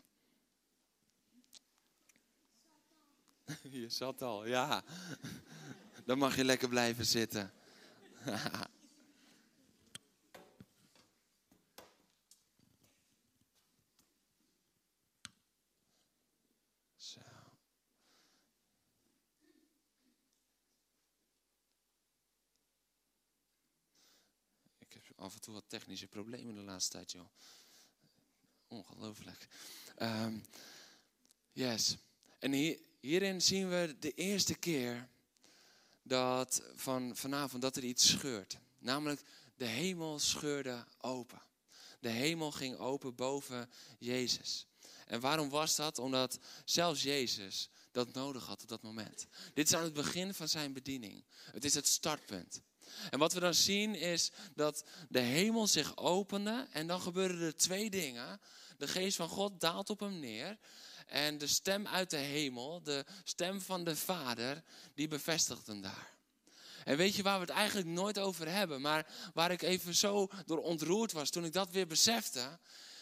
Je 3.80 3.88
zat 3.88 4.22
al, 4.22 4.46
ja. 4.46 4.84
Dan 6.04 6.18
mag 6.18 6.36
je 6.36 6.44
lekker 6.44 6.68
blijven 6.68 7.06
zitten. 7.06 7.52
af 25.26 25.34
en 25.34 25.35
wat 25.52 25.64
technische 25.66 26.06
problemen 26.06 26.54
de 26.54 26.60
laatste 26.60 26.90
tijd, 26.90 27.12
joh. 27.12 27.28
Ongelooflijk. 28.68 29.48
Um, 30.02 30.42
yes. 31.52 31.96
En 32.38 32.52
hier, 32.52 32.78
hierin 33.00 33.42
zien 33.42 33.68
we 33.68 33.96
de 33.98 34.12
eerste 34.12 34.54
keer 34.54 35.08
dat 36.02 36.62
van 36.74 37.16
vanavond 37.16 37.62
dat 37.62 37.76
er 37.76 37.84
iets 37.84 38.08
scheurt. 38.08 38.58
Namelijk 38.78 39.22
de 39.56 39.64
hemel 39.64 40.18
scheurde 40.18 40.86
open. 41.00 41.42
De 42.00 42.08
hemel 42.08 42.52
ging 42.52 42.76
open 42.76 43.14
boven 43.14 43.70
Jezus. 43.98 44.66
En 45.06 45.20
waarom 45.20 45.48
was 45.48 45.76
dat? 45.76 45.98
Omdat 45.98 46.38
zelfs 46.64 47.02
Jezus 47.02 47.70
dat 47.92 48.12
nodig 48.12 48.46
had 48.46 48.62
op 48.62 48.68
dat 48.68 48.82
moment. 48.82 49.26
Dit 49.54 49.66
is 49.66 49.74
aan 49.74 49.82
het 49.82 49.92
begin 49.92 50.34
van 50.34 50.48
zijn 50.48 50.72
bediening. 50.72 51.24
Het 51.52 51.64
is 51.64 51.74
het 51.74 51.86
startpunt. 51.86 52.60
En 53.10 53.18
wat 53.18 53.32
we 53.32 53.40
dan 53.40 53.54
zien 53.54 53.94
is 53.94 54.30
dat 54.54 54.84
de 55.08 55.20
hemel 55.20 55.66
zich 55.66 55.96
opende 55.96 56.66
en 56.72 56.86
dan 56.86 57.00
gebeuren 57.00 57.40
er 57.40 57.56
twee 57.56 57.90
dingen. 57.90 58.40
De 58.78 58.88
geest 58.88 59.16
van 59.16 59.28
God 59.28 59.60
daalt 59.60 59.90
op 59.90 60.00
hem 60.00 60.18
neer 60.18 60.58
en 61.06 61.38
de 61.38 61.46
stem 61.46 61.86
uit 61.86 62.10
de 62.10 62.16
hemel, 62.16 62.82
de 62.82 63.04
stem 63.24 63.60
van 63.60 63.84
de 63.84 63.96
Vader, 63.96 64.62
die 64.94 65.08
bevestigt 65.08 65.66
hem 65.66 65.80
daar. 65.80 66.14
En 66.84 66.96
weet 66.96 67.14
je 67.14 67.22
waar 67.22 67.40
we 67.40 67.44
het 67.44 67.54
eigenlijk 67.54 67.88
nooit 67.88 68.18
over 68.18 68.48
hebben, 68.48 68.80
maar 68.80 69.06
waar 69.34 69.50
ik 69.50 69.62
even 69.62 69.94
zo 69.94 70.28
door 70.46 70.58
ontroerd 70.58 71.12
was 71.12 71.30
toen 71.30 71.44
ik 71.44 71.52
dat 71.52 71.70
weer 71.70 71.86
besefte, 71.86 72.58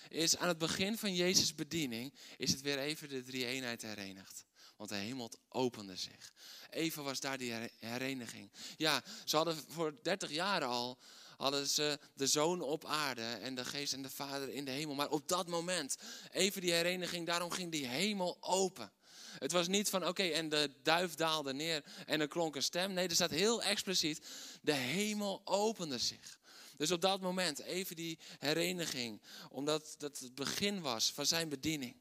is 0.09 0.37
aan 0.37 0.49
het 0.49 0.59
begin 0.59 0.99
van 0.99 1.15
Jezus' 1.15 1.55
bediening 1.55 2.15
is 2.37 2.51
het 2.51 2.61
weer 2.61 2.79
even 2.79 3.09
de 3.09 3.23
drie 3.23 3.47
eenheid 3.47 3.83
herenigd. 3.83 4.45
Want 4.77 4.91
de 4.91 4.97
hemel 4.97 5.31
opende 5.49 5.97
zich. 5.97 6.33
Even 6.71 7.05
was 7.05 7.21
daar 7.21 7.39
die 7.39 7.53
hereniging. 7.79 8.53
Ja, 8.77 9.03
ze 9.25 9.37
hadden 9.37 9.57
voor 9.69 9.95
30 10.03 10.31
jaar 10.31 10.65
al 10.65 10.99
hadden 11.37 11.67
ze 11.67 11.99
de 12.15 12.27
zoon 12.27 12.61
op 12.61 12.85
aarde 12.85 13.23
en 13.23 13.55
de 13.55 13.65
geest 13.65 13.93
en 13.93 14.03
de 14.03 14.11
vader 14.11 14.49
in 14.49 14.65
de 14.65 14.71
hemel. 14.71 14.95
Maar 14.95 15.11
op 15.11 15.29
dat 15.29 15.47
moment, 15.47 15.97
even 16.31 16.61
die 16.61 16.73
hereniging, 16.73 17.27
daarom 17.27 17.51
ging 17.51 17.73
die 17.73 17.87
hemel 17.87 18.37
open. 18.41 18.93
Het 19.39 19.53
was 19.53 19.69
niet 19.69 19.91
van 19.91 20.07
oké, 20.07 20.23
en 20.23 20.49
de 20.49 20.71
duif 20.83 21.15
daalde 21.15 21.55
neer 21.55 21.85
en 22.07 22.21
er 22.21 22.29
klonk 22.29 22.57
een 22.57 22.63
stem. 22.63 22.93
Nee, 22.93 23.09
er 23.09 23.15
staat 23.15 23.31
heel 23.31 23.63
expliciet, 23.63 24.27
de 24.63 24.73
hemel 24.73 25.41
opende 25.45 25.99
zich. 25.99 26.39
Dus 26.77 26.91
op 26.91 27.01
dat 27.01 27.21
moment 27.21 27.59
even 27.59 27.97
die 27.97 28.19
hereniging, 28.39 29.23
omdat 29.49 29.95
dat 29.99 30.19
het 30.19 30.35
begin 30.35 30.81
was 30.81 31.13
van 31.13 31.27
zijn 31.27 31.49
bediening. 31.49 31.97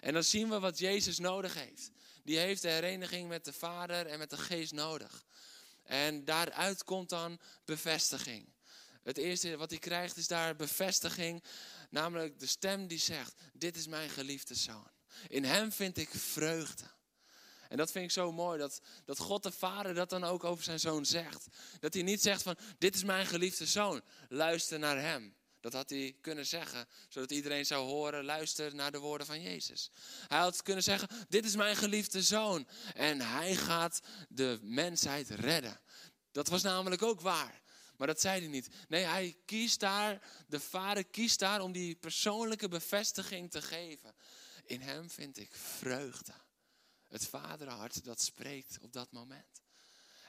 En 0.00 0.12
dan 0.12 0.24
zien 0.24 0.50
we 0.50 0.58
wat 0.58 0.78
Jezus 0.78 1.18
nodig 1.18 1.54
heeft. 1.54 1.90
Die 2.24 2.38
heeft 2.38 2.62
de 2.62 2.68
hereniging 2.68 3.28
met 3.28 3.44
de 3.44 3.52
Vader 3.52 4.06
en 4.06 4.18
met 4.18 4.30
de 4.30 4.36
Geest 4.36 4.72
nodig. 4.72 5.24
En 5.82 6.24
daaruit 6.24 6.84
komt 6.84 7.08
dan 7.08 7.40
bevestiging. 7.64 8.52
Het 9.02 9.16
eerste 9.16 9.56
wat 9.56 9.70
hij 9.70 9.78
krijgt 9.78 10.16
is 10.16 10.26
daar 10.26 10.56
bevestiging, 10.56 11.44
namelijk 11.90 12.38
de 12.38 12.46
stem 12.46 12.86
die 12.86 12.98
zegt: 12.98 13.34
Dit 13.52 13.76
is 13.76 13.86
mijn 13.86 14.10
geliefde 14.10 14.54
zoon. 14.54 14.90
In 15.28 15.44
hem 15.44 15.72
vind 15.72 15.96
ik 15.96 16.08
vreugde. 16.10 16.84
En 17.68 17.76
dat 17.76 17.90
vind 17.90 18.04
ik 18.04 18.10
zo 18.10 18.32
mooi, 18.32 18.58
dat, 18.58 18.80
dat 19.04 19.18
God 19.18 19.42
de 19.42 19.52
Vader 19.52 19.94
dat 19.94 20.10
dan 20.10 20.24
ook 20.24 20.44
over 20.44 20.64
zijn 20.64 20.80
zoon 20.80 21.06
zegt. 21.06 21.46
Dat 21.80 21.94
hij 21.94 22.02
niet 22.02 22.22
zegt 22.22 22.42
van, 22.42 22.56
dit 22.78 22.94
is 22.94 23.04
mijn 23.04 23.26
geliefde 23.26 23.66
zoon, 23.66 24.02
luister 24.28 24.78
naar 24.78 25.00
hem. 25.00 25.34
Dat 25.60 25.72
had 25.72 25.90
hij 25.90 26.16
kunnen 26.20 26.46
zeggen, 26.46 26.88
zodat 27.08 27.30
iedereen 27.30 27.66
zou 27.66 27.86
horen, 27.86 28.24
luister 28.24 28.74
naar 28.74 28.92
de 28.92 28.98
woorden 28.98 29.26
van 29.26 29.42
Jezus. 29.42 29.90
Hij 30.28 30.38
had 30.38 30.62
kunnen 30.62 30.82
zeggen, 30.82 31.08
dit 31.28 31.44
is 31.44 31.56
mijn 31.56 31.76
geliefde 31.76 32.22
zoon. 32.22 32.68
En 32.94 33.20
hij 33.20 33.56
gaat 33.56 34.00
de 34.28 34.58
mensheid 34.62 35.30
redden. 35.30 35.80
Dat 36.32 36.48
was 36.48 36.62
namelijk 36.62 37.02
ook 37.02 37.20
waar. 37.20 37.62
Maar 37.96 38.06
dat 38.06 38.20
zei 38.20 38.40
hij 38.40 38.48
niet. 38.48 38.68
Nee, 38.88 39.04
hij 39.04 39.36
kiest 39.44 39.80
daar, 39.80 40.22
de 40.46 40.60
vader 40.60 41.04
kiest 41.04 41.38
daar 41.38 41.60
om 41.60 41.72
die 41.72 41.94
persoonlijke 41.94 42.68
bevestiging 42.68 43.50
te 43.50 43.62
geven. 43.62 44.14
In 44.64 44.80
hem 44.80 45.10
vind 45.10 45.38
ik 45.38 45.54
vreugde. 45.54 46.32
Het 47.08 47.26
vaderhart 47.26 48.04
dat 48.04 48.20
spreekt 48.20 48.78
op 48.82 48.92
dat 48.92 49.12
moment. 49.12 49.62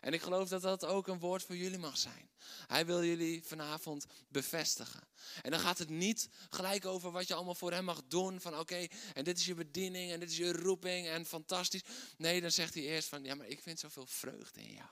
En 0.01 0.13
ik 0.13 0.21
geloof 0.21 0.49
dat 0.49 0.61
dat 0.61 0.85
ook 0.85 1.07
een 1.07 1.19
woord 1.19 1.43
voor 1.43 1.55
jullie 1.55 1.77
mag 1.77 1.97
zijn. 1.97 2.29
Hij 2.67 2.85
wil 2.85 3.03
jullie 3.03 3.43
vanavond 3.43 4.05
bevestigen. 4.27 5.07
En 5.41 5.51
dan 5.51 5.59
gaat 5.59 5.77
het 5.77 5.89
niet 5.89 6.29
gelijk 6.49 6.85
over 6.85 7.11
wat 7.11 7.27
je 7.27 7.33
allemaal 7.33 7.55
voor 7.55 7.71
hem 7.71 7.83
mag 7.83 8.01
doen. 8.07 8.41
Van 8.41 8.59
oké, 8.59 8.87
en 9.13 9.23
dit 9.23 9.37
is 9.37 9.45
je 9.45 9.53
bediening 9.53 10.11
en 10.11 10.19
dit 10.19 10.31
is 10.31 10.37
je 10.37 10.51
roeping 10.51 11.07
en 11.07 11.25
fantastisch. 11.25 11.81
Nee, 12.17 12.41
dan 12.41 12.51
zegt 12.51 12.73
hij 12.73 12.83
eerst 12.83 13.07
van 13.07 13.23
ja, 13.23 13.35
maar 13.35 13.47
ik 13.47 13.61
vind 13.61 13.79
zoveel 13.79 14.05
vreugde 14.05 14.61
in 14.61 14.73
jou. 14.73 14.89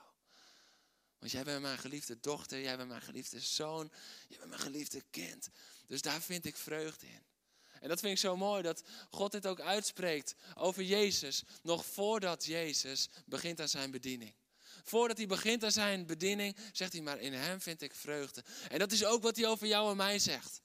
Want 1.18 1.32
jij 1.32 1.44
bent 1.44 1.62
mijn 1.62 1.78
geliefde 1.78 2.20
dochter, 2.20 2.60
jij 2.60 2.76
bent 2.76 2.88
mijn 2.88 3.02
geliefde 3.02 3.40
zoon, 3.40 3.92
jij 4.28 4.38
bent 4.38 4.50
mijn 4.50 4.62
geliefde 4.62 5.02
kind. 5.10 5.48
Dus 5.86 6.02
daar 6.02 6.22
vind 6.22 6.44
ik 6.44 6.56
vreugde 6.56 7.06
in. 7.06 7.24
En 7.80 7.88
dat 7.88 8.00
vind 8.00 8.12
ik 8.12 8.18
zo 8.18 8.36
mooi 8.36 8.62
dat 8.62 8.82
God 9.10 9.32
dit 9.32 9.46
ook 9.46 9.60
uitspreekt 9.60 10.34
over 10.54 10.82
Jezus, 10.82 11.42
nog 11.62 11.84
voordat 11.84 12.44
Jezus 12.44 13.08
begint 13.26 13.60
aan 13.60 13.68
zijn 13.68 13.90
bediening. 13.90 14.34
Voordat 14.90 15.16
hij 15.16 15.26
begint 15.26 15.64
aan 15.64 15.72
zijn 15.72 16.06
bediening, 16.06 16.56
zegt 16.72 16.92
hij, 16.92 17.02
maar 17.02 17.18
in 17.18 17.32
hem 17.32 17.60
vind 17.60 17.82
ik 17.82 17.94
vreugde. 17.94 18.44
En 18.68 18.78
dat 18.78 18.92
is 18.92 19.04
ook 19.04 19.22
wat 19.22 19.36
hij 19.36 19.46
over 19.46 19.66
jou 19.66 19.90
en 19.90 19.96
mij 19.96 20.18
zegt. 20.18 20.60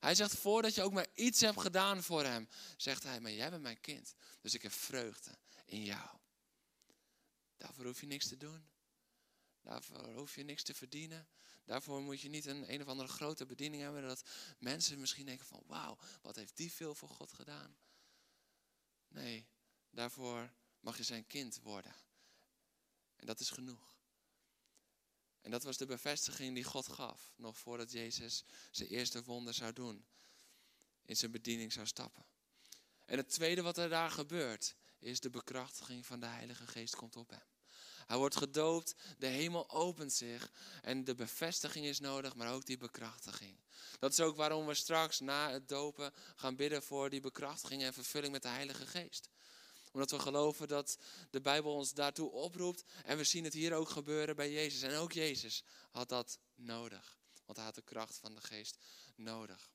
Hij 0.00 0.14
zegt, 0.14 0.36
voordat 0.36 0.74
je 0.74 0.82
ook 0.82 0.92
maar 0.92 1.06
iets 1.14 1.40
hebt 1.40 1.60
gedaan 1.60 2.02
voor 2.02 2.24
hem, 2.24 2.48
zegt 2.76 3.02
hij, 3.02 3.20
maar 3.20 3.32
jij 3.32 3.50
bent 3.50 3.62
mijn 3.62 3.80
kind. 3.80 4.14
Dus 4.40 4.54
ik 4.54 4.62
heb 4.62 4.72
vreugde 4.72 5.30
in 5.64 5.84
jou. 5.84 6.08
Daarvoor 7.56 7.84
hoef 7.84 8.00
je 8.00 8.06
niks 8.06 8.28
te 8.28 8.36
doen. 8.36 8.66
Daarvoor 9.62 10.14
hoef 10.14 10.34
je 10.34 10.42
niks 10.42 10.62
te 10.62 10.74
verdienen. 10.74 11.28
Daarvoor 11.64 12.02
moet 12.02 12.20
je 12.20 12.28
niet 12.28 12.46
een 12.46 12.72
een 12.72 12.80
of 12.80 12.88
andere 12.88 13.08
grote 13.08 13.46
bediening 13.46 13.82
hebben. 13.82 14.02
Dat 14.02 14.22
mensen 14.58 15.00
misschien 15.00 15.26
denken 15.26 15.46
van 15.46 15.62
wauw, 15.66 15.98
wat 16.22 16.36
heeft 16.36 16.56
die 16.56 16.72
veel 16.72 16.94
voor 16.94 17.08
God 17.08 17.32
gedaan. 17.32 17.76
Nee, 19.08 19.46
daarvoor 19.90 20.52
mag 20.80 20.96
je 20.96 21.02
zijn 21.02 21.26
kind 21.26 21.60
worden. 21.62 21.94
En 23.16 23.26
dat 23.26 23.40
is 23.40 23.50
genoeg. 23.50 23.96
En 25.40 25.50
dat 25.50 25.62
was 25.62 25.76
de 25.76 25.86
bevestiging 25.86 26.54
die 26.54 26.64
God 26.64 26.88
gaf. 26.88 27.32
Nog 27.36 27.58
voordat 27.58 27.92
Jezus 27.92 28.44
zijn 28.70 28.88
eerste 28.88 29.22
wonder 29.22 29.54
zou 29.54 29.72
doen. 29.72 30.06
In 31.04 31.16
zijn 31.16 31.30
bediening 31.30 31.72
zou 31.72 31.86
stappen. 31.86 32.26
En 33.04 33.16
het 33.16 33.28
tweede 33.28 33.62
wat 33.62 33.78
er 33.78 33.88
daar 33.88 34.10
gebeurt, 34.10 34.74
is 34.98 35.20
de 35.20 35.30
bekrachtiging 35.30 36.06
van 36.06 36.20
de 36.20 36.26
Heilige 36.26 36.66
Geest 36.66 36.96
komt 36.96 37.16
op 37.16 37.30
hem. 37.30 37.46
Hij 38.06 38.16
wordt 38.16 38.36
gedoopt, 38.36 38.94
de 39.18 39.26
hemel 39.26 39.70
opent 39.70 40.12
zich 40.12 40.52
en 40.82 41.04
de 41.04 41.14
bevestiging 41.14 41.86
is 41.86 42.00
nodig, 42.00 42.34
maar 42.34 42.52
ook 42.52 42.66
die 42.66 42.78
bekrachtiging. 42.78 43.60
Dat 43.98 44.12
is 44.12 44.20
ook 44.20 44.36
waarom 44.36 44.66
we 44.66 44.74
straks 44.74 45.20
na 45.20 45.50
het 45.50 45.68
dopen 45.68 46.12
gaan 46.34 46.56
bidden 46.56 46.82
voor 46.82 47.10
die 47.10 47.20
bekrachtiging 47.20 47.82
en 47.82 47.92
vervulling 47.92 48.32
met 48.32 48.42
de 48.42 48.48
Heilige 48.48 48.86
Geest. 48.86 49.28
Omdat 49.96 50.10
we 50.10 50.18
geloven 50.18 50.68
dat 50.68 50.98
de 51.30 51.40
Bijbel 51.40 51.74
ons 51.74 51.92
daartoe 51.92 52.30
oproept 52.30 52.84
en 53.04 53.16
we 53.16 53.24
zien 53.24 53.44
het 53.44 53.52
hier 53.52 53.74
ook 53.74 53.88
gebeuren 53.88 54.36
bij 54.36 54.52
Jezus. 54.52 54.82
En 54.82 54.94
ook 54.94 55.12
Jezus 55.12 55.64
had 55.90 56.08
dat 56.08 56.38
nodig, 56.54 57.18
want 57.44 57.56
hij 57.56 57.66
had 57.66 57.74
de 57.74 57.82
kracht 57.82 58.16
van 58.16 58.34
de 58.34 58.40
Geest 58.40 58.78
nodig. 59.14 59.70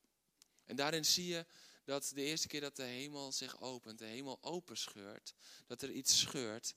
En 0.66 0.76
daarin 0.76 1.06
zie 1.06 1.26
je 1.26 1.46
dat 1.86 2.12
de 2.14 2.24
eerste 2.24 2.48
keer 2.48 2.62
dat 2.62 2.76
de 2.76 2.84
hemel 2.84 3.32
zich 3.32 3.62
opent, 3.62 4.00
de 4.00 4.06
hemel 4.06 4.38
openscheurt, 4.42 5.34
dat 5.68 5.82
er 5.82 5.92
iets 5.92 6.20
scheurt, 6.20 6.76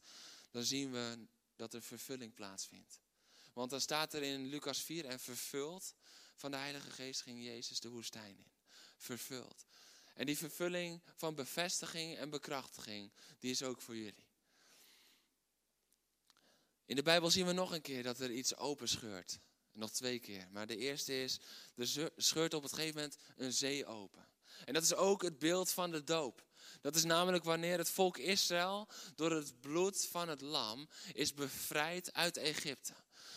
dan 0.51 0.63
zien 0.63 0.93
we 0.93 1.27
dat 1.57 1.75
er 1.75 1.83
vervulling 1.83 2.35
plaatsvindt. 2.35 3.01
Want 3.53 3.71
dan 3.71 3.81
staat 3.81 4.15
er 4.15 4.23
in 4.23 4.47
Lucas 4.47 4.83
4 4.83 5.05
en 5.05 5.21
vervuld 5.21 5.95
van 6.35 6.51
de 6.51 6.57
Heilige 6.57 6.91
Geest 6.91 7.23
ging 7.23 7.45
Jezus 7.45 7.81
de 7.81 7.89
woestijn 7.89 8.39
in. 8.39 8.53
Vervuld. 8.97 9.65
En 10.15 10.27
die 10.27 10.39
vervulling 10.39 11.03
van 11.15 11.35
bevestiging 11.35 12.17
en 12.17 12.31
bekrachtiging, 12.31 13.13
die 13.39 13.51
is 13.51 13.63
ook 13.63 13.81
voor 13.81 13.97
jullie. 13.97 14.27
In 16.87 16.97
de 16.97 17.03
Bijbel 17.03 17.31
zien 17.31 17.47
we 17.47 17.53
nog 17.53 17.73
een 17.73 17.81
keer 17.81 18.03
dat 18.03 18.21
er 18.21 18.31
iets 18.31 18.57
open 18.57 18.89
scheurt. 18.89 19.39
Nog 19.73 19.91
twee 19.91 20.19
keer. 20.19 20.49
Maar 20.51 20.67
de 20.67 20.77
eerste 20.77 21.23
is, 21.23 21.41
er 21.77 22.11
scheurt 22.17 22.55
op 22.55 22.63
het 22.63 22.73
gegeven 22.73 22.95
moment 22.95 23.17
een 23.37 23.53
zee 23.53 23.87
open. 23.87 24.29
En 24.65 24.75
dat 24.75 24.83
is 24.83 24.95
ook 24.95 25.23
het 25.23 25.39
beeld 25.39 25.71
van 25.71 25.91
de 25.91 26.05
doop. 26.05 26.47
Dat 26.81 26.95
is 26.95 27.05
namelijk 27.05 27.45
wanneer 27.45 27.79
het 27.79 27.91
volk 27.91 28.19
Israël 28.19 28.89
door 29.15 29.31
het 29.31 29.61
bloed 29.61 30.07
van 30.07 30.29
het 30.29 30.41
lam 30.41 30.89
is 31.13 31.35
bevrijd 31.35 32.13
uit 32.13 32.37
Egypte. 32.37 32.93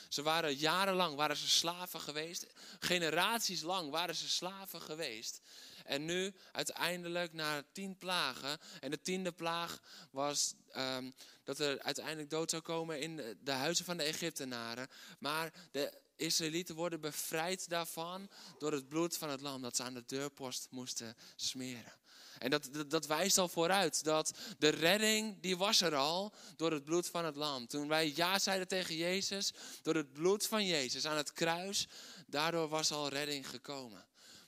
Ze 0.10 0.22
waren 0.22 0.56
jarenlang 0.56 1.16
waren 1.16 1.38
ze 1.38 1.50
slaven 1.50 2.00
geweest, 2.00 2.46
generaties 2.80 3.62
lang 3.62 3.90
waren 3.90 4.16
ze 4.16 4.30
slaven 4.30 4.82
geweest. 4.82 5.42
En 5.88 6.06
nu 6.06 6.34
uiteindelijk 6.52 7.34
na 7.34 7.64
tien 7.72 7.98
plagen, 7.98 8.58
en 8.80 8.92
de 8.92 9.02
tiende 9.02 9.32
plaag 9.32 9.82
was 10.12 10.54
um, 10.78 11.14
dat 11.44 11.60
er 11.60 11.82
uiteindelijk 11.82 12.30
dood 12.30 12.50
zou 12.50 12.62
komen 12.62 13.00
in 13.00 13.38
de 13.44 13.52
huizen 13.52 13.86
van 13.86 13.98
de 13.98 14.04
Egyptenaren. 14.04 14.88
Maar 15.20 15.54
de 15.72 15.94
Israëlieten 16.16 16.76
worden 16.76 17.02
bevrijd 17.02 17.70
daarvan 17.70 18.30
door 18.58 18.72
het 18.72 18.90
bloed 18.90 19.18
van 19.18 19.30
het 19.30 19.42
lam 19.42 19.62
dat 19.62 19.76
ze 19.76 19.84
aan 19.84 19.94
de 19.94 20.04
deurpost 20.06 20.68
moesten 20.70 21.16
smeren. 21.36 21.94
En 22.38 22.50
dat, 22.50 22.70
dat, 22.88 23.06
wijst 23.06 23.38
al 23.38 23.48
vooruit 23.48 24.04
dat 24.04 24.34
de 24.58 24.70
redding, 24.70 25.42
die 25.42 25.58
was 25.58 25.82
er 25.82 25.96
al 25.96 26.34
door 26.56 26.72
het 26.72 26.84
bloed 26.84 27.08
van 27.08 27.26
het 27.26 27.36
lam. 27.36 27.68
Toen 27.68 27.88
wij 27.88 28.12
ja 28.16 28.40
zeiden 28.40 28.68
tegen 28.68 28.96
Jezus, 28.96 29.54
door 29.82 29.96
het 29.96 30.14
bloed 30.14 30.48
van 30.48 30.66
Jezus 30.66 31.06
aan 31.06 31.18
het 31.18 31.34
kruis, 31.34 31.88
daardoor 32.28 32.68
was 32.68 32.92
al 32.92 33.10
redding 33.10 33.50
gekomen. 33.50 34.06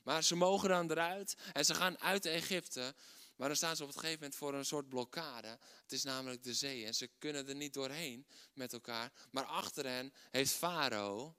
Maar 0.10 0.24
ze 0.24 0.36
mogen 0.36 0.70
dan 0.70 0.92
eruit 0.92 1.36
en 1.54 1.66
ze 1.66 1.74
gaan 1.74 2.00
uit 2.00 2.26
Egypte. 2.26 2.96
Maar 3.36 3.48
dan 3.48 3.58
staan 3.58 3.76
ze 3.76 3.82
op 3.84 3.90
het 3.90 3.98
gegeven 3.98 4.20
moment 4.20 4.40
voor 4.40 4.54
een 4.54 4.66
soort 4.66 4.90
blokkade. 4.90 5.48
Het 5.82 5.92
is 5.92 6.04
namelijk 6.04 6.44
de 6.44 6.54
zee 6.54 6.86
en 6.86 6.96
ze 6.96 7.10
kunnen 7.18 7.48
er 7.48 7.56
niet 7.56 7.74
doorheen 7.74 8.26
met 8.54 8.74
elkaar. 8.74 9.12
Maar 9.32 9.44
achter 9.44 9.86
hen 9.86 10.14
heeft 10.32 10.52
Farao, 10.52 11.36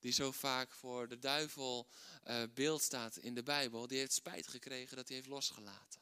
die 0.00 0.12
zo 0.12 0.32
vaak 0.32 0.72
voor 0.72 1.08
de 1.08 1.18
duivel 1.18 1.88
uh, 2.24 2.42
beeld 2.54 2.82
staat 2.82 3.16
in 3.16 3.34
de 3.34 3.42
Bijbel, 3.42 3.86
die 3.86 3.98
heeft 3.98 4.12
spijt 4.12 4.48
gekregen 4.48 4.96
dat 4.96 5.08
hij 5.08 5.16
heeft 5.16 5.28
losgelaten. 5.28 6.00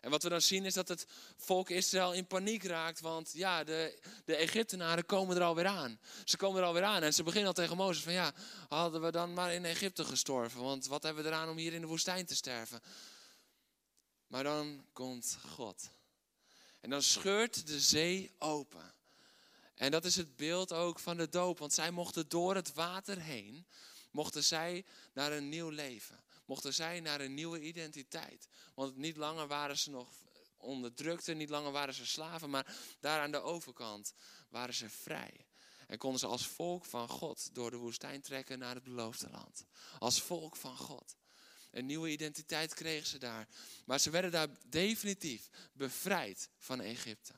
En 0.00 0.10
wat 0.10 0.22
we 0.22 0.28
dan 0.28 0.40
zien 0.40 0.64
is 0.64 0.74
dat 0.74 0.88
het 0.88 1.06
volk 1.36 1.70
Israël 1.70 2.12
in 2.12 2.26
paniek 2.26 2.62
raakt. 2.62 3.00
Want 3.00 3.30
ja, 3.32 3.64
de, 3.64 4.00
de 4.24 4.36
Egyptenaren 4.36 5.06
komen 5.06 5.36
er 5.36 5.42
alweer 5.42 5.66
aan. 5.66 6.00
Ze 6.24 6.36
komen 6.36 6.60
er 6.60 6.66
alweer 6.66 6.82
aan. 6.82 7.02
En 7.02 7.14
ze 7.14 7.22
beginnen 7.22 7.48
al 7.48 7.54
tegen 7.54 7.76
Mozes 7.76 8.02
van 8.02 8.12
ja, 8.12 8.32
hadden 8.68 9.02
we 9.02 9.10
dan 9.10 9.32
maar 9.32 9.54
in 9.54 9.64
Egypte 9.64 10.04
gestorven. 10.04 10.62
Want 10.62 10.86
wat 10.86 11.02
hebben 11.02 11.22
we 11.22 11.28
eraan 11.28 11.48
om 11.48 11.56
hier 11.56 11.72
in 11.72 11.80
de 11.80 11.86
woestijn 11.86 12.26
te 12.26 12.34
sterven? 12.34 12.80
Maar 14.26 14.42
dan 14.42 14.84
komt 14.92 15.38
God. 15.48 15.90
En 16.80 16.90
dan 16.90 17.02
scheurt 17.02 17.66
de 17.66 17.80
zee 17.80 18.30
open. 18.38 18.94
En 19.74 19.90
dat 19.90 20.04
is 20.04 20.16
het 20.16 20.36
beeld 20.36 20.72
ook 20.72 20.98
van 20.98 21.16
de 21.16 21.28
doop. 21.28 21.58
Want 21.58 21.72
zij 21.72 21.90
mochten 21.90 22.28
door 22.28 22.54
het 22.54 22.72
water 22.72 23.20
heen, 23.20 23.66
mochten 24.10 24.44
zij 24.44 24.84
naar 25.12 25.32
een 25.32 25.48
nieuw 25.48 25.68
leven. 25.68 26.20
Mochten 26.48 26.74
zij 26.74 27.00
naar 27.00 27.20
een 27.20 27.34
nieuwe 27.34 27.60
identiteit. 27.60 28.48
Want 28.74 28.96
niet 28.96 29.16
langer 29.16 29.46
waren 29.46 29.78
ze 29.78 29.90
nog 29.90 30.08
onderdrukte, 30.56 31.32
niet 31.32 31.48
langer 31.48 31.72
waren 31.72 31.94
ze 31.94 32.06
slaven, 32.06 32.50
maar 32.50 32.76
daar 33.00 33.20
aan 33.20 33.30
de 33.30 33.40
overkant 33.40 34.12
waren 34.48 34.74
ze 34.74 34.88
vrij. 34.88 35.46
En 35.86 35.98
konden 35.98 36.20
ze 36.20 36.26
als 36.26 36.46
volk 36.46 36.84
van 36.84 37.08
God 37.08 37.54
door 37.54 37.70
de 37.70 37.76
woestijn 37.76 38.20
trekken 38.20 38.58
naar 38.58 38.74
het 38.74 38.84
beloofde 38.84 39.30
land. 39.30 39.64
Als 39.98 40.22
volk 40.22 40.56
van 40.56 40.76
God. 40.76 41.16
Een 41.70 41.86
nieuwe 41.86 42.10
identiteit 42.10 42.74
kregen 42.74 43.06
ze 43.06 43.18
daar. 43.18 43.48
Maar 43.84 44.00
ze 44.00 44.10
werden 44.10 44.30
daar 44.30 44.48
definitief 44.66 45.48
bevrijd 45.72 46.50
van 46.58 46.80
Egypte. 46.80 47.34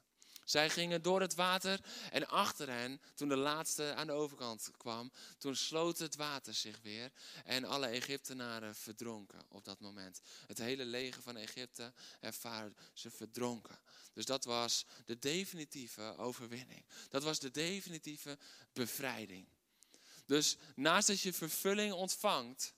Zij 0.51 0.71
gingen 0.71 1.03
door 1.03 1.21
het 1.21 1.35
water 1.35 1.81
en 2.11 2.29
achter 2.29 2.69
hen, 2.69 3.01
toen 3.15 3.29
de 3.29 3.37
laatste 3.37 3.95
aan 3.95 4.07
de 4.07 4.13
overkant 4.13 4.71
kwam, 4.77 5.13
toen 5.39 5.57
sloot 5.57 5.99
het 5.99 6.17
water 6.17 6.55
zich 6.55 6.81
weer 6.83 7.13
en 7.45 7.65
alle 7.65 7.87
Egyptenaren 7.87 8.75
verdronken 8.75 9.45
op 9.49 9.65
dat 9.65 9.81
moment. 9.81 10.21
Het 10.47 10.59
hele 10.59 10.85
leger 10.85 11.23
van 11.23 11.37
Egypte 11.37 11.93
ervaarde 12.21 12.75
ze 12.93 13.11
verdronken. 13.11 13.79
Dus 14.13 14.25
dat 14.25 14.45
was 14.45 14.87
de 15.05 15.19
definitieve 15.19 16.17
overwinning. 16.17 16.85
Dat 17.09 17.23
was 17.23 17.39
de 17.39 17.51
definitieve 17.51 18.39
bevrijding. 18.73 19.49
Dus 20.27 20.57
naast 20.75 21.07
dat 21.07 21.21
je 21.21 21.33
vervulling 21.33 21.93
ontvangt, 21.93 22.75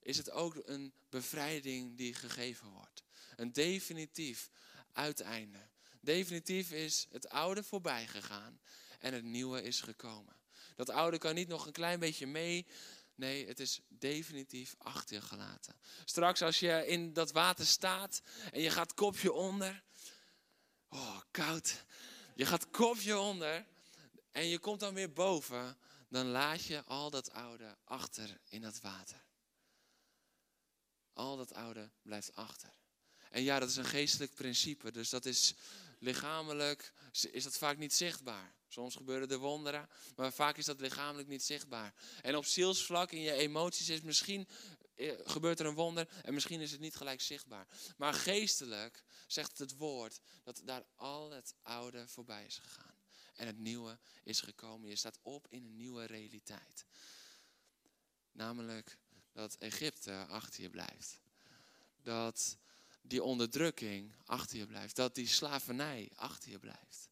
is 0.00 0.16
het 0.16 0.30
ook 0.30 0.62
een 0.64 0.92
bevrijding 1.08 1.96
die 1.96 2.14
gegeven 2.14 2.68
wordt. 2.68 3.02
Een 3.36 3.52
definitief 3.52 4.50
uiteinde. 4.92 5.69
Definitief 6.00 6.70
is 6.70 7.06
het 7.10 7.28
oude 7.28 7.62
voorbij 7.62 8.06
gegaan 8.06 8.60
en 8.98 9.14
het 9.14 9.24
nieuwe 9.24 9.62
is 9.62 9.80
gekomen. 9.80 10.36
Dat 10.76 10.90
oude 10.90 11.18
kan 11.18 11.34
niet 11.34 11.48
nog 11.48 11.66
een 11.66 11.72
klein 11.72 12.00
beetje 12.00 12.26
mee. 12.26 12.66
Nee, 13.14 13.46
het 13.46 13.60
is 13.60 13.80
definitief 13.88 14.74
achter 14.78 15.16
je 15.16 15.22
gelaten. 15.22 15.74
Straks 16.04 16.42
als 16.42 16.60
je 16.60 16.86
in 16.86 17.12
dat 17.12 17.32
water 17.32 17.66
staat 17.66 18.22
en 18.52 18.60
je 18.60 18.70
gaat 18.70 18.94
kopje 18.94 19.32
onder. 19.32 19.82
Oh, 20.88 21.20
koud. 21.30 21.84
Je 22.34 22.46
gaat 22.46 22.70
kopje 22.70 23.18
onder 23.18 23.66
en 24.30 24.46
je 24.46 24.58
komt 24.58 24.80
dan 24.80 24.94
weer 24.94 25.12
boven. 25.12 25.78
Dan 26.08 26.26
laat 26.26 26.64
je 26.64 26.84
al 26.84 27.10
dat 27.10 27.32
oude 27.32 27.76
achter 27.84 28.40
in 28.48 28.60
dat 28.60 28.80
water. 28.80 29.24
Al 31.12 31.36
dat 31.36 31.54
oude 31.54 31.90
blijft 32.02 32.34
achter. 32.34 32.72
En 33.30 33.42
ja, 33.42 33.58
dat 33.58 33.68
is 33.68 33.76
een 33.76 33.84
geestelijk 33.84 34.34
principe. 34.34 34.92
Dus 34.92 35.08
dat 35.08 35.24
is 35.24 35.54
lichamelijk 36.00 36.92
is 37.30 37.44
dat 37.44 37.56
vaak 37.56 37.76
niet 37.76 37.94
zichtbaar. 37.94 38.54
Soms 38.68 38.94
gebeuren 38.94 39.28
er 39.28 39.38
wonderen, 39.38 39.88
maar 40.16 40.32
vaak 40.32 40.56
is 40.56 40.64
dat 40.64 40.80
lichamelijk 40.80 41.28
niet 41.28 41.42
zichtbaar. 41.42 41.94
En 42.22 42.36
op 42.36 42.44
zielsvlak, 42.44 43.12
in 43.12 43.20
je 43.20 43.32
emoties, 43.32 43.88
is 43.88 44.00
misschien 44.00 44.48
eh, 45.00 45.12
gebeurt 45.24 45.60
er 45.60 45.66
een 45.66 45.74
wonder 45.74 46.08
en 46.22 46.34
misschien 46.34 46.60
is 46.60 46.70
het 46.70 46.80
niet 46.80 46.94
gelijk 46.94 47.20
zichtbaar. 47.20 47.66
Maar 47.96 48.14
geestelijk 48.14 49.04
zegt 49.26 49.58
het 49.58 49.76
woord 49.76 50.20
dat 50.42 50.60
daar 50.64 50.84
al 50.94 51.30
het 51.30 51.54
oude 51.62 52.08
voorbij 52.08 52.44
is 52.44 52.58
gegaan. 52.58 52.98
En 53.34 53.46
het 53.46 53.58
nieuwe 53.58 53.98
is 54.24 54.40
gekomen. 54.40 54.88
Je 54.88 54.96
staat 54.96 55.18
op 55.22 55.46
in 55.48 55.64
een 55.64 55.76
nieuwe 55.76 56.04
realiteit. 56.04 56.86
Namelijk 58.32 58.98
dat 59.32 59.54
Egypte 59.54 60.26
achter 60.28 60.62
je 60.62 60.70
blijft. 60.70 61.20
Dat 62.02 62.58
die 63.02 63.22
onderdrukking 63.22 64.12
achter 64.24 64.58
je 64.58 64.66
blijft. 64.66 64.96
Dat 64.96 65.14
die 65.14 65.28
slavernij 65.28 66.10
achter 66.14 66.50
je 66.50 66.58
blijft. 66.58 67.08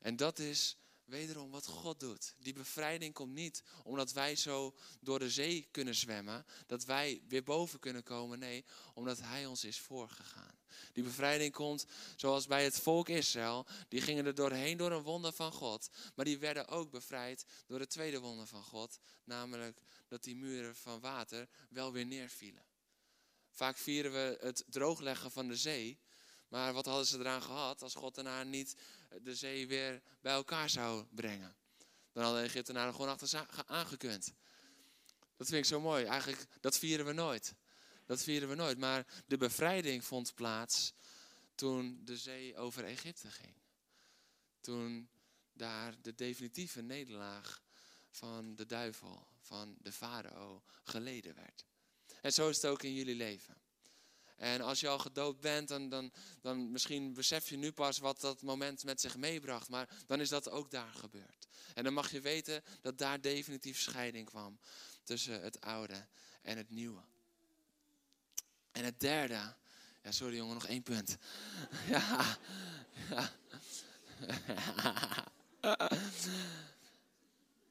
En 0.00 0.16
dat 0.16 0.38
is 0.38 0.76
wederom 1.04 1.50
wat 1.50 1.66
God 1.66 2.00
doet. 2.00 2.34
Die 2.38 2.52
bevrijding 2.52 3.14
komt 3.14 3.34
niet 3.34 3.62
omdat 3.82 4.12
wij 4.12 4.36
zo 4.36 4.74
door 5.00 5.18
de 5.18 5.30
zee 5.30 5.68
kunnen 5.70 5.94
zwemmen, 5.94 6.46
dat 6.66 6.84
wij 6.84 7.22
weer 7.28 7.42
boven 7.42 7.78
kunnen 7.78 8.02
komen. 8.02 8.38
Nee, 8.38 8.64
omdat 8.94 9.20
Hij 9.20 9.46
ons 9.46 9.64
is 9.64 9.80
voorgegaan. 9.80 10.58
Die 10.92 11.04
bevrijding 11.04 11.52
komt 11.52 11.86
zoals 12.16 12.46
bij 12.46 12.64
het 12.64 12.80
volk 12.80 13.08
Israël. 13.08 13.66
Die 13.88 14.00
gingen 14.00 14.26
er 14.26 14.34
doorheen 14.34 14.76
door 14.76 14.92
een 14.92 15.02
wonder 15.02 15.32
van 15.32 15.52
God. 15.52 15.90
Maar 16.14 16.24
die 16.24 16.38
werden 16.38 16.68
ook 16.68 16.90
bevrijd 16.90 17.46
door 17.66 17.80
het 17.80 17.90
tweede 17.90 18.20
wonder 18.20 18.46
van 18.46 18.62
God. 18.62 18.98
Namelijk 19.24 19.80
dat 20.08 20.22
die 20.22 20.36
muren 20.36 20.76
van 20.76 21.00
water 21.00 21.48
wel 21.68 21.92
weer 21.92 22.06
neervielen. 22.06 22.64
Vaak 23.54 23.76
vieren 23.76 24.12
we 24.12 24.36
het 24.40 24.64
droogleggen 24.66 25.30
van 25.30 25.48
de 25.48 25.56
zee. 25.56 25.98
Maar 26.48 26.72
wat 26.72 26.86
hadden 26.86 27.06
ze 27.06 27.18
eraan 27.18 27.42
gehad 27.42 27.82
als 27.82 27.94
God 27.94 28.14
daarna 28.14 28.42
niet 28.42 28.76
de 29.22 29.34
zee 29.34 29.66
weer 29.66 30.02
bij 30.20 30.32
elkaar 30.32 30.70
zou 30.70 31.06
brengen? 31.10 31.56
Dan 32.12 32.22
hadden 32.22 32.42
de 32.42 32.48
Egyptenaren 32.48 32.92
gewoon 32.92 33.08
achter 33.08 33.28
ze 33.28 33.46
aangekund. 33.66 34.32
Dat 35.36 35.46
vind 35.46 35.58
ik 35.58 35.64
zo 35.64 35.80
mooi. 35.80 36.04
Eigenlijk, 36.04 36.46
dat 36.60 36.78
vieren 36.78 37.06
we 37.06 37.12
nooit. 37.12 37.54
Dat 38.06 38.22
vieren 38.22 38.48
we 38.48 38.54
nooit. 38.54 38.78
Maar 38.78 39.06
de 39.26 39.36
bevrijding 39.36 40.04
vond 40.04 40.34
plaats 40.34 40.92
toen 41.54 42.00
de 42.04 42.16
zee 42.16 42.56
over 42.56 42.84
Egypte 42.84 43.30
ging. 43.30 43.54
Toen 44.60 45.08
daar 45.52 45.94
de 46.02 46.14
definitieve 46.14 46.82
nederlaag 46.82 47.62
van 48.10 48.54
de 48.54 48.66
duivel, 48.66 49.26
van 49.40 49.76
de 49.78 49.92
farao, 49.92 50.62
geleden 50.82 51.34
werd. 51.34 51.64
En 52.24 52.32
zo 52.32 52.48
is 52.48 52.56
het 52.56 52.66
ook 52.66 52.82
in 52.82 52.94
jullie 52.94 53.14
leven. 53.14 53.56
En 54.36 54.60
als 54.60 54.80
je 54.80 54.88
al 54.88 54.98
gedoopt 54.98 55.40
bent, 55.40 55.68
dan, 55.68 55.88
dan, 55.88 56.12
dan 56.40 56.70
misschien 56.70 57.12
besef 57.12 57.48
je 57.48 57.56
nu 57.56 57.72
pas 57.72 57.98
wat 57.98 58.20
dat 58.20 58.42
moment 58.42 58.84
met 58.84 59.00
zich 59.00 59.16
meebracht. 59.16 59.68
Maar 59.68 59.88
dan 60.06 60.20
is 60.20 60.28
dat 60.28 60.50
ook 60.50 60.70
daar 60.70 60.92
gebeurd. 60.92 61.46
En 61.74 61.84
dan 61.84 61.92
mag 61.92 62.10
je 62.10 62.20
weten 62.20 62.62
dat 62.80 62.98
daar 62.98 63.20
definitief 63.20 63.80
scheiding 63.80 64.26
kwam 64.26 64.58
tussen 65.02 65.42
het 65.42 65.60
oude 65.60 66.06
en 66.42 66.56
het 66.56 66.70
nieuwe. 66.70 67.02
En 68.72 68.84
het 68.84 69.00
derde, 69.00 69.54
ja 70.02 70.12
sorry 70.12 70.36
jongen, 70.36 70.54
nog 70.54 70.66
één 70.66 70.82
punt. 70.82 71.16
Ja. 71.88 72.38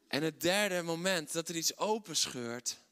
En 0.07 0.23
het 0.23 0.41
derde 0.41 0.81
moment 0.81 1.31
dat 1.31 1.49
er 1.49 1.55
iets 1.55 1.77
openscheurt, 1.77 2.82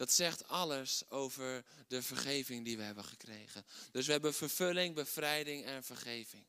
dat 0.00 0.12
zegt 0.12 0.48
alles 0.48 1.02
over 1.08 1.64
de 1.88 2.02
vergeving 2.02 2.64
die 2.64 2.76
we 2.76 2.82
hebben 2.82 3.04
gekregen. 3.04 3.64
Dus 3.92 4.06
we 4.06 4.12
hebben 4.12 4.34
vervulling, 4.34 4.94
bevrijding 4.94 5.64
en 5.64 5.84
vergeving. 5.84 6.44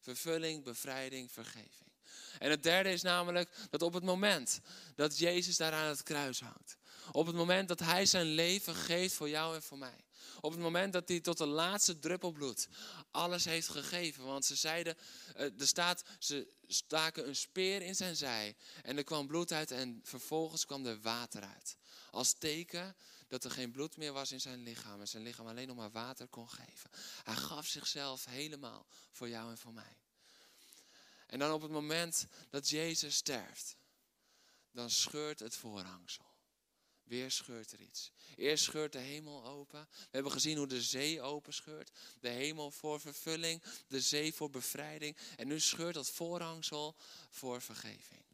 Vervulling, 0.00 0.64
bevrijding, 0.64 1.32
vergeving. 1.32 1.90
En 2.38 2.50
het 2.50 2.62
derde 2.62 2.92
is 2.92 3.02
namelijk 3.02 3.50
dat 3.70 3.82
op 3.82 3.92
het 3.92 4.04
moment 4.04 4.60
dat 4.94 5.18
Jezus 5.18 5.56
daar 5.56 5.72
aan 5.72 5.88
het 5.88 6.02
kruis 6.02 6.40
hangt. 6.40 6.76
Op 7.12 7.26
het 7.26 7.36
moment 7.36 7.68
dat 7.68 7.78
Hij 7.78 8.06
zijn 8.06 8.26
leven 8.26 8.74
geeft 8.74 9.14
voor 9.14 9.28
jou 9.28 9.54
en 9.54 9.62
voor 9.62 9.78
mij. 9.78 10.04
Op 10.40 10.50
het 10.50 10.60
moment 10.60 10.92
dat 10.92 11.08
hij 11.08 11.20
tot 11.20 11.38
de 11.38 11.46
laatste 11.46 11.98
druppel 11.98 12.32
bloed 12.32 12.68
alles 13.10 13.44
heeft 13.44 13.68
gegeven. 13.68 14.24
Want 14.24 14.44
ze 14.44 14.56
zeiden, 14.56 14.96
eh, 15.34 15.44
er 15.44 15.66
staat, 15.66 16.02
ze 16.18 16.52
staken 16.66 17.28
een 17.28 17.36
speer 17.36 17.82
in 17.82 17.94
zijn 17.94 18.16
zij. 18.16 18.56
En 18.82 18.96
er 18.96 19.04
kwam 19.04 19.26
bloed 19.26 19.52
uit 19.52 19.70
en 19.70 20.00
vervolgens 20.04 20.66
kwam 20.66 20.86
er 20.86 21.00
water 21.00 21.42
uit. 21.42 21.76
Als 22.12 22.32
teken 22.32 22.96
dat 23.28 23.44
er 23.44 23.50
geen 23.50 23.70
bloed 23.70 23.96
meer 23.96 24.12
was 24.12 24.32
in 24.32 24.40
zijn 24.40 24.62
lichaam. 24.62 25.00
En 25.00 25.08
zijn 25.08 25.22
lichaam 25.22 25.46
alleen 25.46 25.66
nog 25.66 25.76
maar 25.76 25.90
water 25.90 26.26
kon 26.28 26.50
geven. 26.50 26.90
Hij 27.22 27.36
gaf 27.36 27.66
zichzelf 27.66 28.24
helemaal 28.24 28.86
voor 29.10 29.28
jou 29.28 29.50
en 29.50 29.58
voor 29.58 29.72
mij. 29.72 29.96
En 31.26 31.38
dan 31.38 31.52
op 31.52 31.62
het 31.62 31.70
moment 31.70 32.26
dat 32.50 32.68
Jezus 32.68 33.16
sterft, 33.16 33.76
dan 34.70 34.90
scheurt 34.90 35.40
het 35.40 35.56
voorhangsel. 35.56 36.30
Weer 37.02 37.30
scheurt 37.30 37.72
er 37.72 37.80
iets. 37.80 38.12
Eerst 38.36 38.64
scheurt 38.64 38.92
de 38.92 38.98
hemel 38.98 39.44
open. 39.44 39.88
We 39.90 40.08
hebben 40.10 40.32
gezien 40.32 40.56
hoe 40.56 40.66
de 40.66 40.82
zee 40.82 41.22
open 41.22 41.52
scheurt. 41.52 41.90
De 42.20 42.28
hemel 42.28 42.70
voor 42.70 43.00
vervulling, 43.00 43.62
de 43.86 44.00
zee 44.00 44.34
voor 44.34 44.50
bevrijding. 44.50 45.16
En 45.36 45.46
nu 45.46 45.60
scheurt 45.60 45.94
dat 45.94 46.10
voorhangsel 46.10 46.96
voor 47.28 47.62
vergeving. 47.62 48.24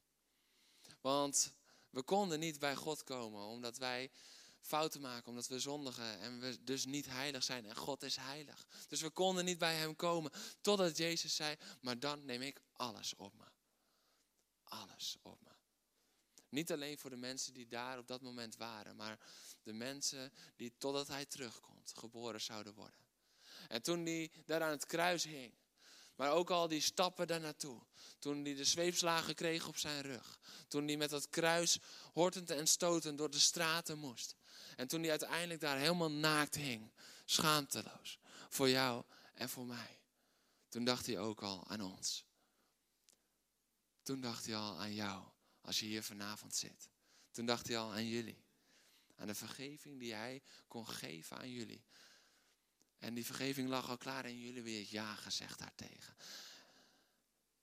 Want 1.01 1.53
we 1.91 2.03
konden 2.03 2.39
niet 2.39 2.59
bij 2.59 2.77
God 2.77 3.05
komen 3.05 3.43
omdat 3.43 3.79
wij 3.79 4.11
fouten 4.61 5.01
maken, 5.01 5.29
omdat 5.29 5.47
we 5.47 5.59
zondigen 5.59 6.19
en 6.19 6.41
we 6.41 6.65
dus 6.65 6.85
niet 6.85 7.07
heilig 7.07 7.43
zijn. 7.43 7.67
En 7.67 7.77
God 7.77 8.03
is 8.03 8.17
heilig. 8.17 8.67
Dus 8.89 9.01
we 9.01 9.11
konden 9.11 9.45
niet 9.45 9.59
bij 9.59 9.75
Hem 9.75 9.97
komen 9.97 10.31
totdat 10.61 10.97
Jezus 10.97 11.37
zei, 11.37 11.57
maar 11.81 11.99
dan 11.99 12.25
neem 12.25 12.43
ik 12.43 12.61
alles 12.73 13.15
op 13.15 13.35
me. 13.35 13.45
Alles 14.63 15.17
op 15.23 15.41
me. 15.41 15.51
Niet 16.49 16.73
alleen 16.73 16.99
voor 16.99 17.11
de 17.11 17.17
mensen 17.17 17.55
die 17.55 17.69
daar 17.69 17.99
op 17.99 18.07
dat 18.07 18.21
moment 18.21 18.57
waren, 18.57 18.97
maar 18.97 19.19
de 19.63 19.73
mensen 19.73 20.33
die 20.57 20.73
totdat 20.79 21.09
Hij 21.09 21.25
terugkomt 21.25 21.93
geboren 21.97 22.41
zouden 22.41 22.75
worden. 22.75 23.07
En 23.69 23.83
toen 23.83 24.07
hij 24.07 24.31
daar 24.47 24.63
aan 24.63 24.71
het 24.71 24.87
kruis 24.87 25.25
hing, 25.25 25.55
maar 26.19 26.33
ook 26.33 26.51
al 26.51 26.69
die 26.69 26.81
stappen 26.81 27.27
daar 27.27 27.41
naartoe. 27.41 27.81
Toen 28.19 28.45
hij 28.45 28.55
de 28.55 28.65
zweepslagen 28.65 29.35
kreeg 29.35 29.69
op 29.69 29.77
zijn 29.77 30.03
rug. 30.03 30.39
Toen 30.69 30.87
hij 30.87 30.97
met 30.97 31.11
dat 31.11 31.29
kruis 31.29 31.79
hortend 32.13 32.51
en 32.51 32.67
stotend 32.67 33.19
door 33.19 33.31
de 33.31 33.39
straten 33.39 33.99
moest. 33.99 34.37
En 34.77 34.89
toen 34.89 35.01
hij 35.01 35.11
uiteindelijk 35.11 35.61
daar 35.61 35.79
helemaal 35.79 36.11
naakt 36.11 36.55
hing, 36.55 36.93
schaamteloos, 37.25 38.19
voor 38.49 38.69
jou 38.69 39.05
en 39.35 39.49
voor 39.49 39.67
mij. 39.67 40.01
Toen 40.69 40.85
dacht 40.85 41.07
hij 41.07 41.19
ook 41.19 41.43
al 41.43 41.69
aan 41.69 41.81
ons. 41.81 42.25
Toen 44.03 44.21
dacht 44.21 44.47
hij 44.47 44.57
al 44.57 44.79
aan 44.79 44.95
jou, 44.95 45.25
als 45.61 45.81
je 45.81 45.87
hier 45.87 46.03
vanavond 46.03 46.55
zit. 46.55 46.89
Toen 47.31 47.47
dacht 47.47 47.67
hij 47.67 47.79
al 47.79 47.93
aan 47.93 48.07
jullie. 48.07 48.45
Aan 49.17 49.27
de 49.27 49.35
vergeving 49.35 49.99
die 49.99 50.15
hij 50.15 50.43
kon 50.69 50.89
geven 50.89 51.39
aan 51.39 51.51
jullie. 51.51 51.85
En 52.99 53.15
die 53.15 53.27
vergeving 53.27 53.69
lag 53.69 53.89
al 53.89 53.99
klaar 53.99 54.25
en 54.25 54.41
jullie 54.41 54.63
weer 54.63 54.87
ja 54.91 55.15
gezegd 55.15 55.59
daartegen. 55.59 56.15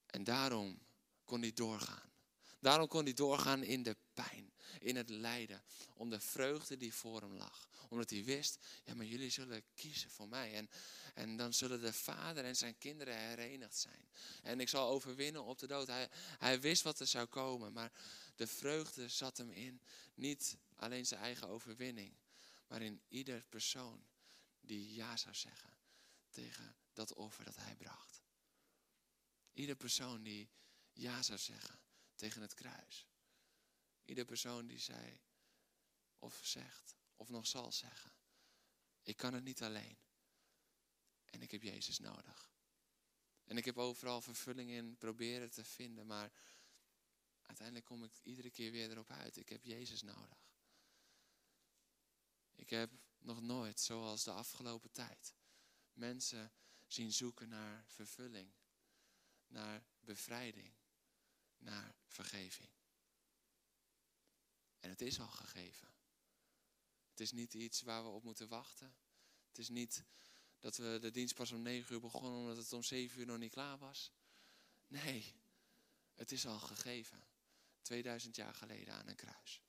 En 0.05 0.23
daarom 0.23 0.79
kon 1.23 1.41
hij 1.41 1.53
doorgaan. 1.53 2.13
Daarom 2.59 2.87
kon 2.87 3.03
hij 3.03 3.13
doorgaan 3.13 3.63
in 3.63 3.83
de 3.83 3.97
pijn, 4.13 4.53
in 4.79 4.95
het 4.95 5.09
lijden, 5.09 5.63
om 5.93 6.09
de 6.09 6.19
vreugde 6.19 6.77
die 6.77 6.93
voor 6.93 7.21
hem 7.21 7.33
lag. 7.33 7.69
Omdat 7.89 8.09
hij 8.09 8.23
wist, 8.23 8.65
ja 8.83 8.95
maar 8.95 9.05
jullie 9.05 9.29
zullen 9.29 9.63
kiezen 9.73 10.09
voor 10.09 10.27
mij. 10.27 10.53
En, 10.53 10.69
en 11.13 11.37
dan 11.37 11.53
zullen 11.53 11.81
de 11.81 11.93
vader 11.93 12.45
en 12.45 12.55
zijn 12.55 12.77
kinderen 12.77 13.17
herenigd 13.17 13.75
zijn. 13.75 14.09
En 14.41 14.59
ik 14.59 14.69
zal 14.69 14.89
overwinnen 14.89 15.43
op 15.43 15.59
de 15.59 15.67
dood. 15.67 15.87
Hij, 15.87 16.09
hij 16.37 16.61
wist 16.61 16.81
wat 16.81 16.99
er 16.99 17.07
zou 17.07 17.25
komen, 17.25 17.73
maar 17.73 17.91
de 18.35 18.47
vreugde 18.47 19.09
zat 19.09 19.37
hem 19.37 19.51
in. 19.51 19.81
Niet 20.13 20.57
alleen 20.75 21.05
zijn 21.05 21.21
eigen 21.21 21.47
overwinning, 21.47 22.13
maar 22.67 22.81
in 22.81 23.01
ieder 23.07 23.45
persoon 23.49 24.05
die 24.67 24.93
ja 24.93 25.17
zou 25.17 25.35
zeggen 25.35 25.77
tegen 26.29 26.77
dat 26.93 27.13
offer 27.13 27.45
dat 27.45 27.55
hij 27.55 27.75
bracht. 27.75 28.23
Ieder 29.53 29.75
persoon 29.75 30.23
die 30.23 30.49
ja 30.93 31.21
zou 31.23 31.39
zeggen 31.39 31.79
tegen 32.15 32.41
het 32.41 32.53
kruis. 32.53 33.07
Ieder 34.03 34.25
persoon 34.25 34.67
die 34.67 34.79
zei 34.79 35.19
of 36.19 36.39
zegt 36.43 36.95
of 37.15 37.29
nog 37.29 37.47
zal 37.47 37.71
zeggen. 37.71 38.11
Ik 39.01 39.17
kan 39.17 39.33
het 39.33 39.43
niet 39.43 39.63
alleen. 39.63 39.97
En 41.25 41.41
ik 41.41 41.51
heb 41.51 41.63
Jezus 41.63 41.99
nodig. 41.99 42.53
En 43.43 43.57
ik 43.57 43.65
heb 43.65 43.77
overal 43.77 44.21
vervulling 44.21 44.69
in 44.69 44.97
proberen 44.97 45.51
te 45.51 45.63
vinden, 45.63 46.07
maar 46.07 46.31
uiteindelijk 47.41 47.85
kom 47.85 48.03
ik 48.03 48.19
iedere 48.23 48.49
keer 48.49 48.71
weer 48.71 48.91
erop 48.91 49.09
uit. 49.09 49.37
Ik 49.37 49.49
heb 49.49 49.63
Jezus 49.63 50.01
nodig. 50.01 50.53
Ik 52.55 52.69
heb 52.69 52.91
nog 53.25 53.41
nooit, 53.41 53.79
zoals 53.79 54.23
de 54.23 54.31
afgelopen 54.31 54.91
tijd, 54.91 55.33
mensen 55.93 56.51
zien 56.87 57.13
zoeken 57.13 57.49
naar 57.49 57.85
vervulling, 57.87 58.53
naar 59.47 59.85
bevrijding, 59.99 60.73
naar 61.57 61.95
vergeving. 62.07 62.69
En 64.79 64.89
het 64.89 65.01
is 65.01 65.19
al 65.19 65.27
gegeven. 65.27 65.93
Het 67.09 67.19
is 67.19 67.31
niet 67.31 67.53
iets 67.53 67.81
waar 67.81 68.03
we 68.03 68.09
op 68.09 68.23
moeten 68.23 68.47
wachten. 68.47 68.95
Het 69.47 69.57
is 69.57 69.69
niet 69.69 70.03
dat 70.59 70.77
we 70.77 70.97
de 71.01 71.11
dienst 71.11 71.35
pas 71.35 71.51
om 71.51 71.61
negen 71.61 71.93
uur 71.93 72.01
begonnen 72.01 72.39
omdat 72.39 72.57
het 72.57 72.73
om 72.73 72.83
zeven 72.83 73.19
uur 73.19 73.25
nog 73.25 73.37
niet 73.37 73.51
klaar 73.51 73.77
was. 73.77 74.11
Nee, 74.87 75.35
het 76.13 76.31
is 76.31 76.45
al 76.45 76.59
gegeven. 76.59 77.27
2000 77.81 78.35
jaar 78.35 78.53
geleden 78.53 78.93
aan 78.93 79.07
een 79.07 79.15
kruis. 79.15 79.61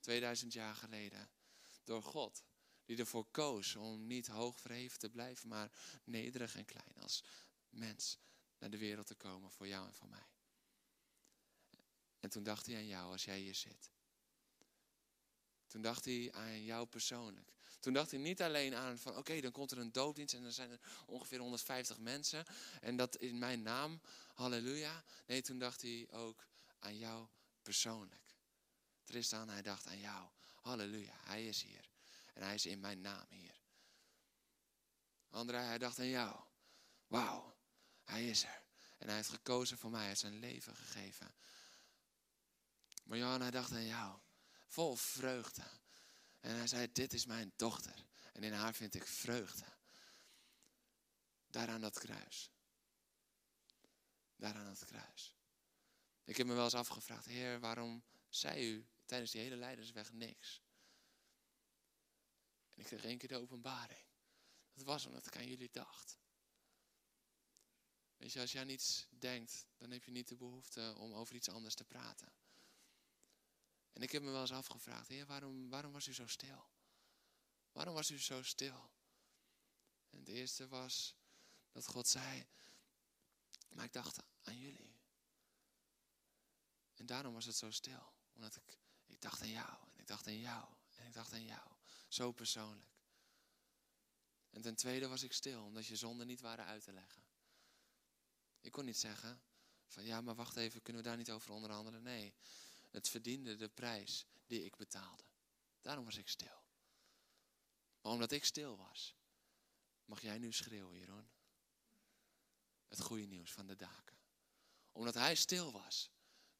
2000 0.00 0.52
jaar 0.52 0.74
geleden 0.74 1.30
door 1.84 2.02
God. 2.02 2.44
Die 2.90 2.98
ervoor 2.98 3.26
koos 3.30 3.76
om 3.76 4.06
niet 4.06 4.26
hoog 4.26 4.60
verheven 4.60 4.98
te 4.98 5.10
blijven, 5.10 5.48
maar 5.48 5.70
nederig 6.04 6.56
en 6.56 6.64
klein 6.64 6.94
als 7.00 7.24
mens 7.68 8.18
naar 8.58 8.70
de 8.70 8.78
wereld 8.78 9.06
te 9.06 9.14
komen 9.14 9.50
voor 9.50 9.66
jou 9.66 9.86
en 9.86 9.94
voor 9.94 10.08
mij. 10.08 10.26
En 12.20 12.30
toen 12.30 12.42
dacht 12.42 12.66
hij 12.66 12.76
aan 12.76 12.86
jou 12.86 13.12
als 13.12 13.24
jij 13.24 13.38
hier 13.38 13.54
zit. 13.54 13.90
Toen 15.66 15.82
dacht 15.82 16.04
hij 16.04 16.32
aan 16.32 16.64
jou 16.64 16.86
persoonlijk. 16.86 17.52
Toen 17.80 17.92
dacht 17.92 18.10
hij 18.10 18.20
niet 18.20 18.42
alleen 18.42 18.74
aan 18.74 18.98
van 18.98 19.16
oké, 19.16 19.40
dan 19.40 19.52
komt 19.52 19.70
er 19.70 19.78
een 19.78 19.92
doopdienst 19.92 20.34
en 20.34 20.42
dan 20.42 20.52
zijn 20.52 20.70
er 20.70 20.80
ongeveer 21.06 21.38
150 21.38 21.98
mensen. 21.98 22.44
En 22.80 22.96
dat 22.96 23.16
in 23.16 23.38
mijn 23.38 23.62
naam, 23.62 24.00
halleluja. 24.34 25.04
Nee, 25.26 25.42
toen 25.42 25.58
dacht 25.58 25.82
hij 25.82 26.06
ook 26.10 26.46
aan 26.78 26.98
jou 26.98 27.26
persoonlijk. 27.62 28.34
Tristan, 29.04 29.48
hij 29.48 29.62
dacht 29.62 29.86
aan 29.86 29.98
jou. 29.98 30.28
Halleluja, 30.54 31.14
hij 31.24 31.46
is 31.46 31.62
hier. 31.62 31.89
En 32.40 32.46
hij 32.46 32.54
is 32.54 32.66
in 32.66 32.80
mijn 32.80 33.00
naam 33.00 33.26
hier. 33.28 33.60
André, 35.30 35.56
hij 35.56 35.78
dacht 35.78 35.98
aan 35.98 36.08
jou. 36.08 36.40
Wauw, 37.06 37.56
hij 38.04 38.28
is 38.28 38.44
er. 38.44 38.62
En 38.98 39.06
hij 39.06 39.16
heeft 39.16 39.28
gekozen 39.28 39.78
voor 39.78 39.90
mij, 39.90 39.98
hij 39.98 40.08
heeft 40.08 40.20
zijn 40.20 40.38
leven 40.38 40.76
gegeven. 40.76 41.34
Marjan, 43.04 43.40
hij 43.40 43.50
dacht 43.50 43.72
aan 43.72 43.86
jou. 43.86 44.18
Vol 44.66 44.96
vreugde. 44.96 45.62
En 46.40 46.56
hij 46.56 46.66
zei, 46.66 46.92
dit 46.92 47.12
is 47.12 47.26
mijn 47.26 47.52
dochter. 47.56 48.04
En 48.32 48.42
in 48.42 48.52
haar 48.52 48.74
vind 48.74 48.94
ik 48.94 49.06
vreugde. 49.06 49.66
Daar 51.46 51.68
aan 51.68 51.80
dat 51.80 51.98
kruis. 51.98 52.50
Daar 54.36 54.54
aan 54.54 54.66
dat 54.66 54.84
kruis. 54.84 55.36
Ik 56.24 56.36
heb 56.36 56.46
me 56.46 56.54
wel 56.54 56.64
eens 56.64 56.74
afgevraagd, 56.74 57.24
Heer, 57.24 57.60
waarom 57.60 58.04
zei 58.28 58.72
u 58.72 58.88
tijdens 59.04 59.30
die 59.30 59.40
hele 59.40 59.56
leidersweg 59.56 60.12
niks? 60.12 60.62
Ik 62.80 62.86
kreeg 62.86 63.04
één 63.04 63.18
keer 63.18 63.28
de 63.28 63.36
openbaring. 63.36 64.04
Dat 64.72 64.84
was 64.84 65.06
omdat 65.06 65.26
ik 65.26 65.36
aan 65.36 65.48
jullie 65.48 65.70
dacht. 65.72 66.18
Weet 68.16 68.32
je, 68.32 68.40
als 68.40 68.52
jij 68.52 68.64
niets 68.64 69.06
denkt, 69.10 69.66
dan 69.76 69.90
heb 69.90 70.04
je 70.04 70.10
niet 70.10 70.28
de 70.28 70.36
behoefte 70.36 70.94
om 70.96 71.12
over 71.12 71.34
iets 71.34 71.48
anders 71.48 71.74
te 71.74 71.84
praten. 71.84 72.32
En 73.92 74.02
ik 74.02 74.12
heb 74.12 74.22
me 74.22 74.30
wel 74.30 74.40
eens 74.40 74.52
afgevraagd, 74.52 75.08
heer, 75.08 75.26
waarom, 75.26 75.70
waarom 75.70 75.92
was 75.92 76.06
u 76.06 76.14
zo 76.14 76.26
stil? 76.26 76.68
Waarom 77.72 77.94
was 77.94 78.10
u 78.10 78.18
zo 78.18 78.42
stil? 78.42 78.90
En 80.10 80.18
het 80.18 80.28
eerste 80.28 80.68
was 80.68 81.14
dat 81.72 81.86
God 81.86 82.08
zei, 82.08 82.46
maar 83.68 83.84
ik 83.84 83.92
dacht 83.92 84.18
aan 84.42 84.58
jullie. 84.58 85.00
En 86.94 87.06
daarom 87.06 87.34
was 87.34 87.44
het 87.44 87.56
zo 87.56 87.70
stil. 87.70 88.12
Omdat 88.34 88.56
ik, 88.56 88.78
ik 89.06 89.20
dacht 89.20 89.40
aan 89.40 89.50
jou, 89.50 89.90
en 89.92 89.98
ik 89.98 90.06
dacht 90.06 90.26
aan 90.26 90.38
jou, 90.38 90.74
en 90.96 91.06
ik 91.06 91.12
dacht 91.12 91.32
aan 91.32 91.44
jou. 91.44 91.69
Zo 92.10 92.32
persoonlijk. 92.32 92.90
En 94.50 94.62
ten 94.62 94.74
tweede 94.74 95.08
was 95.08 95.22
ik 95.22 95.32
stil, 95.32 95.64
omdat 95.64 95.86
je 95.86 95.96
zonden 95.96 96.26
niet 96.26 96.40
waren 96.40 96.64
uit 96.64 96.84
te 96.84 96.92
leggen. 96.92 97.22
Ik 98.60 98.72
kon 98.72 98.84
niet 98.84 98.98
zeggen 98.98 99.42
van 99.86 100.04
ja, 100.04 100.20
maar 100.20 100.34
wacht 100.34 100.56
even, 100.56 100.82
kunnen 100.82 101.02
we 101.02 101.08
daar 101.08 101.16
niet 101.16 101.30
over 101.30 101.50
onderhandelen? 101.50 102.02
Nee, 102.02 102.34
het 102.90 103.08
verdiende 103.08 103.56
de 103.56 103.68
prijs 103.68 104.26
die 104.46 104.64
ik 104.64 104.76
betaalde. 104.76 105.24
Daarom 105.80 106.04
was 106.04 106.16
ik 106.16 106.28
stil. 106.28 106.64
Maar 108.00 108.12
omdat 108.12 108.30
ik 108.30 108.44
stil 108.44 108.76
was, 108.76 109.16
mag 110.04 110.20
jij 110.20 110.38
nu 110.38 110.52
schreeuwen, 110.52 110.98
Jeroen. 110.98 111.30
Het 112.88 113.00
goede 113.00 113.26
nieuws 113.26 113.52
van 113.52 113.66
de 113.66 113.76
daken. 113.76 114.18
Omdat 114.92 115.14
hij 115.14 115.34
stil 115.34 115.72
was, 115.72 116.10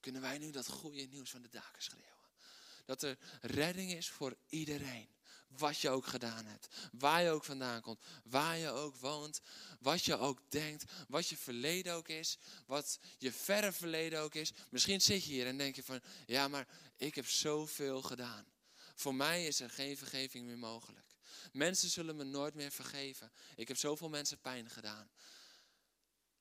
kunnen 0.01 0.21
wij 0.21 0.39
nu 0.39 0.51
dat 0.51 0.69
goede 0.69 1.07
nieuws 1.07 1.31
van 1.31 1.43
de 1.43 1.49
daken 1.49 1.83
schreeuwen. 1.83 2.29
Dat 2.85 3.03
er 3.03 3.19
redding 3.41 3.93
is 3.93 4.11
voor 4.11 4.37
iedereen. 4.47 5.19
Wat 5.57 5.79
je 5.79 5.91
ook 5.91 6.07
gedaan 6.07 6.47
hebt. 6.47 6.69
Waar 6.93 7.23
je 7.23 7.31
ook 7.31 7.45
vandaan 7.45 7.81
komt. 7.81 8.01
Waar 8.25 8.57
je 8.57 8.71
ook 8.71 8.97
woont. 8.97 9.41
Wat 9.79 10.05
je 10.05 10.17
ook 10.17 10.41
denkt. 10.49 10.85
Wat 11.09 11.29
je 11.29 11.37
verleden 11.37 11.95
ook 11.95 12.09
is. 12.09 12.39
Wat 12.67 12.99
je 13.19 13.33
verre 13.33 13.73
verleden 13.73 14.21
ook 14.21 14.35
is. 14.35 14.53
Misschien 14.71 15.01
zit 15.01 15.25
je 15.25 15.33
hier 15.33 15.47
en 15.47 15.59
denk 15.59 15.77
je 15.77 15.83
van... 15.83 16.01
Ja, 16.27 16.49
maar 16.49 16.69
ik 16.97 17.15
heb 17.15 17.27
zoveel 17.27 18.03
gedaan. 18.03 18.45
Voor 18.95 19.15
mij 19.15 19.47
is 19.47 19.61
er 19.61 19.71
geen 19.71 19.97
vergeving 19.97 20.47
meer 20.47 20.59
mogelijk. 20.59 21.17
Mensen 21.53 21.89
zullen 21.89 22.17
me 22.17 22.25
nooit 22.25 22.55
meer 22.55 22.71
vergeven. 22.71 23.33
Ik 23.55 23.69
heb 23.69 23.77
zoveel 23.77 24.09
mensen 24.09 24.41
pijn 24.41 24.71
gedaan. 24.71 25.11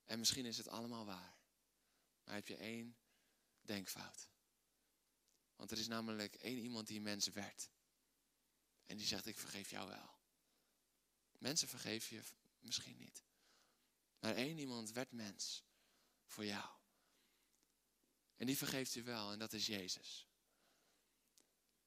En 0.04 0.18
misschien 0.18 0.46
is 0.46 0.56
het 0.56 0.68
allemaal 0.68 1.04
waar. 1.04 1.36
Maar 2.24 2.34
heb 2.34 2.48
je 2.48 2.56
één 2.56 2.96
denkfout. 3.60 4.28
Want 5.56 5.70
er 5.70 5.78
is 5.78 5.88
namelijk 5.88 6.34
één 6.34 6.58
iemand 6.58 6.86
die 6.86 7.00
mens 7.00 7.28
werd. 7.28 7.70
En 8.90 8.96
die 8.96 9.06
zegt, 9.06 9.26
ik 9.26 9.38
vergeef 9.38 9.70
jou 9.70 9.88
wel. 9.88 10.10
Mensen 11.38 11.68
vergeef 11.68 12.08
je 12.08 12.22
misschien 12.58 12.96
niet. 12.96 13.22
Maar 14.18 14.34
één 14.34 14.58
iemand 14.58 14.92
werd 14.92 15.12
mens 15.12 15.64
voor 16.26 16.44
jou. 16.44 16.68
En 18.36 18.46
die 18.46 18.56
vergeeft 18.56 18.92
je 18.92 19.02
wel 19.02 19.32
en 19.32 19.38
dat 19.38 19.52
is 19.52 19.66
Jezus. 19.66 20.28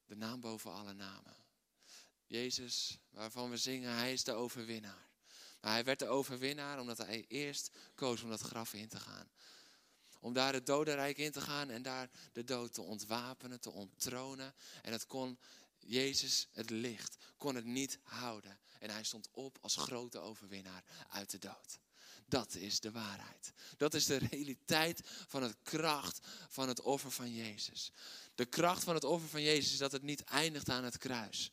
De 0.06 0.16
naam 0.16 0.40
boven 0.40 0.72
alle 0.72 0.94
namen. 0.94 1.36
Jezus, 2.26 2.98
waarvan 3.10 3.50
we 3.50 3.58
zingen, 3.58 3.96
hij 3.96 4.14
is 4.14 4.24
de 4.24 4.34
overwinnaar. 4.34 5.10
Maar 5.62 5.72
hij 5.72 5.84
werd 5.84 6.00
de 6.00 6.08
overwinnaar 6.08 6.80
omdat 6.80 6.98
hij 6.98 7.26
eerst 7.28 7.72
koos 7.96 8.22
om 8.22 8.30
dat 8.30 8.42
graf 8.42 8.74
in 8.74 8.88
te 8.88 9.00
gaan. 9.00 9.32
Om 10.20 10.34
daar 10.34 10.54
het 10.54 10.66
dodenrijk 10.66 11.18
in 11.18 11.32
te 11.32 11.42
gaan 11.42 11.70
en 11.70 11.82
daar 11.82 12.10
de 12.34 12.44
dood 12.44 12.74
te 12.74 12.82
ontwapenen, 12.82 13.60
te 13.60 13.72
onttronen. 13.72 14.56
En 14.82 14.92
het 14.92 15.06
kon 15.06 15.40
Jezus, 15.88 16.48
het 16.52 16.70
licht, 16.70 17.18
kon 17.38 17.56
het 17.56 17.66
niet 17.66 18.00
houden. 18.04 18.60
En 18.80 18.90
hij 18.90 19.04
stond 19.04 19.30
op 19.32 19.58
als 19.62 19.76
grote 19.76 20.20
overwinnaar 20.20 20.84
uit 21.10 21.32
de 21.32 21.40
dood. 21.40 21.80
Dat 22.28 22.56
is 22.56 22.80
de 22.80 22.92
waarheid. 22.92 23.54
Dat 23.78 23.94
is 23.94 24.06
de 24.06 24.18
realiteit 24.18 25.02
van 25.28 25.44
het 25.44 25.56
kracht 25.64 26.28
van 26.50 26.68
het 26.68 26.82
offer 26.82 27.12
van 27.12 27.34
Jezus. 27.34 27.92
De 28.36 28.46
kracht 28.46 28.84
van 28.84 28.94
het 28.94 29.04
offer 29.04 29.30
van 29.30 29.42
Jezus 29.42 29.72
is 29.72 29.78
dat 29.78 29.92
het 29.92 30.04
niet 30.04 30.24
eindigt 30.24 30.70
aan 30.70 30.84
het 30.84 30.98
kruis. 30.98 31.52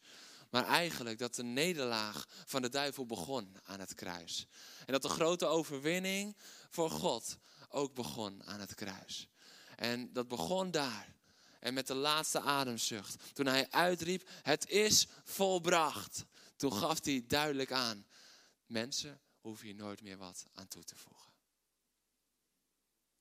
Maar 0.50 0.64
eigenlijk 0.64 1.18
dat 1.18 1.34
de 1.34 1.42
nederlaag 1.42 2.26
van 2.46 2.62
de 2.62 2.68
duivel 2.68 3.06
begon 3.06 3.56
aan 3.64 3.80
het 3.80 3.94
kruis. 3.94 4.46
En 4.86 4.92
dat 4.92 5.02
de 5.02 5.08
grote 5.08 5.46
overwinning 5.46 6.36
voor 6.70 6.90
God 6.90 7.38
ook 7.68 7.94
begon 7.94 8.44
aan 8.44 8.60
het 8.60 8.74
kruis. 8.74 9.28
En 9.76 10.12
dat 10.12 10.28
begon 10.28 10.70
daar. 10.70 11.14
En 11.60 11.74
met 11.74 11.86
de 11.86 11.94
laatste 11.94 12.40
ademzucht. 12.40 13.34
Toen 13.34 13.46
hij 13.46 13.70
uitriep, 13.70 14.28
het 14.42 14.68
is 14.68 15.06
volbracht. 15.24 16.24
Toen 16.56 16.72
gaf 16.72 17.04
hij 17.04 17.24
duidelijk 17.26 17.72
aan, 17.72 18.06
mensen 18.66 19.20
hoef 19.40 19.62
je 19.62 19.74
nooit 19.74 20.02
meer 20.02 20.16
wat 20.16 20.46
aan 20.52 20.68
toe 20.68 20.84
te 20.84 20.96
voegen. 20.96 21.32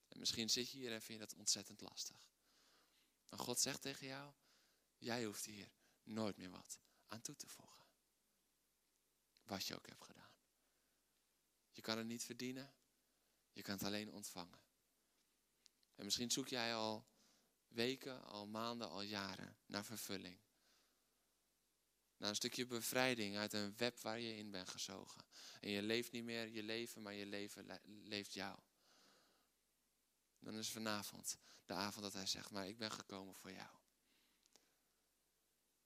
En 0.07 0.19
misschien 0.19 0.49
zit 0.49 0.69
je 0.69 0.77
hier 0.77 0.93
en 0.93 1.01
vind 1.01 1.19
je 1.19 1.25
dat 1.25 1.37
ontzettend 1.37 1.81
lastig. 1.81 2.29
Maar 3.29 3.39
God 3.39 3.59
zegt 3.59 3.81
tegen 3.81 4.07
jou, 4.07 4.33
jij 4.97 5.25
hoeft 5.25 5.45
hier 5.45 5.71
nooit 6.03 6.37
meer 6.37 6.49
wat 6.49 6.79
aan 7.07 7.21
toe 7.21 7.35
te 7.35 7.47
voegen. 7.47 7.85
Wat 9.43 9.67
je 9.67 9.75
ook 9.75 9.87
hebt 9.87 10.03
gedaan. 10.03 10.31
Je 11.71 11.81
kan 11.81 11.97
het 11.97 12.07
niet 12.07 12.23
verdienen, 12.23 12.73
je 13.51 13.61
kan 13.61 13.73
het 13.73 13.83
alleen 13.83 14.11
ontvangen. 14.11 14.59
En 15.95 16.05
misschien 16.05 16.31
zoek 16.31 16.47
jij 16.47 16.75
al 16.75 17.07
weken, 17.69 18.25
al 18.25 18.47
maanden, 18.47 18.89
al 18.89 19.01
jaren 19.01 19.57
naar 19.65 19.85
vervulling. 19.85 20.39
Naar 22.17 22.29
een 22.29 22.35
stukje 22.35 22.65
bevrijding 22.65 23.37
uit 23.37 23.53
een 23.53 23.77
web 23.77 23.99
waar 23.99 24.19
je 24.19 24.35
in 24.35 24.51
bent 24.51 24.69
gezogen. 24.69 25.25
En 25.61 25.69
je 25.69 25.81
leeft 25.81 26.11
niet 26.11 26.23
meer 26.23 26.47
je 26.47 26.63
leven, 26.63 27.01
maar 27.01 27.13
je 27.13 27.25
leven 27.25 27.79
leeft 27.83 28.33
jou. 28.33 28.59
Dan 30.39 30.57
is 30.57 30.71
vanavond 30.71 31.37
de 31.65 31.73
avond 31.73 32.03
dat 32.03 32.13
hij 32.13 32.25
zegt, 32.25 32.51
maar 32.51 32.67
ik 32.67 32.77
ben 32.77 32.91
gekomen 32.91 33.35
voor 33.35 33.51
jou. 33.51 33.78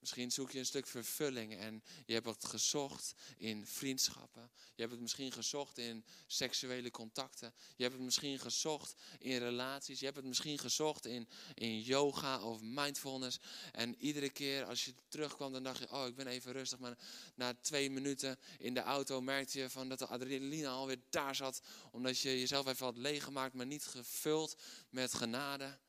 Misschien 0.04 0.32
zoek 0.32 0.52
je 0.52 0.60
een 0.60 0.66
stuk 0.66 0.88
vervulling 0.88 1.56
en 1.56 1.84
je 2.06 2.14
hebt 2.14 2.26
het 2.26 2.46
gezocht 2.46 3.14
in 3.38 3.68
vriendschappen. 3.68 4.52
Je 4.76 4.82
hebt 4.82 4.92
het 4.92 5.02
misschien 5.02 5.32
gezocht 5.32 5.78
in 5.78 6.06
seksuele 6.28 6.92
contacten. 6.92 7.54
Je 7.76 7.84
hebt 7.84 7.96
het 7.96 8.04
misschien 8.04 8.40
gezocht 8.40 8.96
in 9.20 9.38
relaties. 9.38 10.00
Je 10.00 10.06
hebt 10.06 10.18
het 10.18 10.26
misschien 10.26 10.60
gezocht 10.60 11.06
in, 11.06 11.28
in 11.54 11.82
yoga 11.82 12.42
of 12.42 12.62
mindfulness. 12.62 13.40
En 13.72 13.96
iedere 13.96 14.30
keer 14.30 14.66
als 14.66 14.86
je 14.86 14.94
terugkwam, 15.08 15.54
dan 15.54 15.64
dacht 15.64 15.80
je, 15.80 15.92
oh 15.92 16.08
ik 16.08 16.16
ben 16.16 16.28
even 16.28 16.52
rustig. 16.52 16.80
Maar 16.80 16.98
na 17.36 17.54
twee 17.62 17.92
minuten 17.92 18.40
in 18.58 18.74
de 18.74 18.82
auto 18.82 19.22
merkte 19.22 19.60
je 19.60 19.70
van 19.70 19.90
dat 19.90 20.00
de 20.00 20.08
adrenaline 20.08 20.68
alweer 20.68 21.02
daar 21.10 21.36
zat. 21.36 21.62
Omdat 21.92 22.20
je 22.20 22.40
jezelf 22.40 22.68
even 22.68 22.86
had 22.86 22.98
leeggemaakt, 22.98 23.54
maar 23.54 23.66
niet 23.66 23.86
gevuld 23.86 24.56
met 24.90 25.14
genade. 25.14 25.80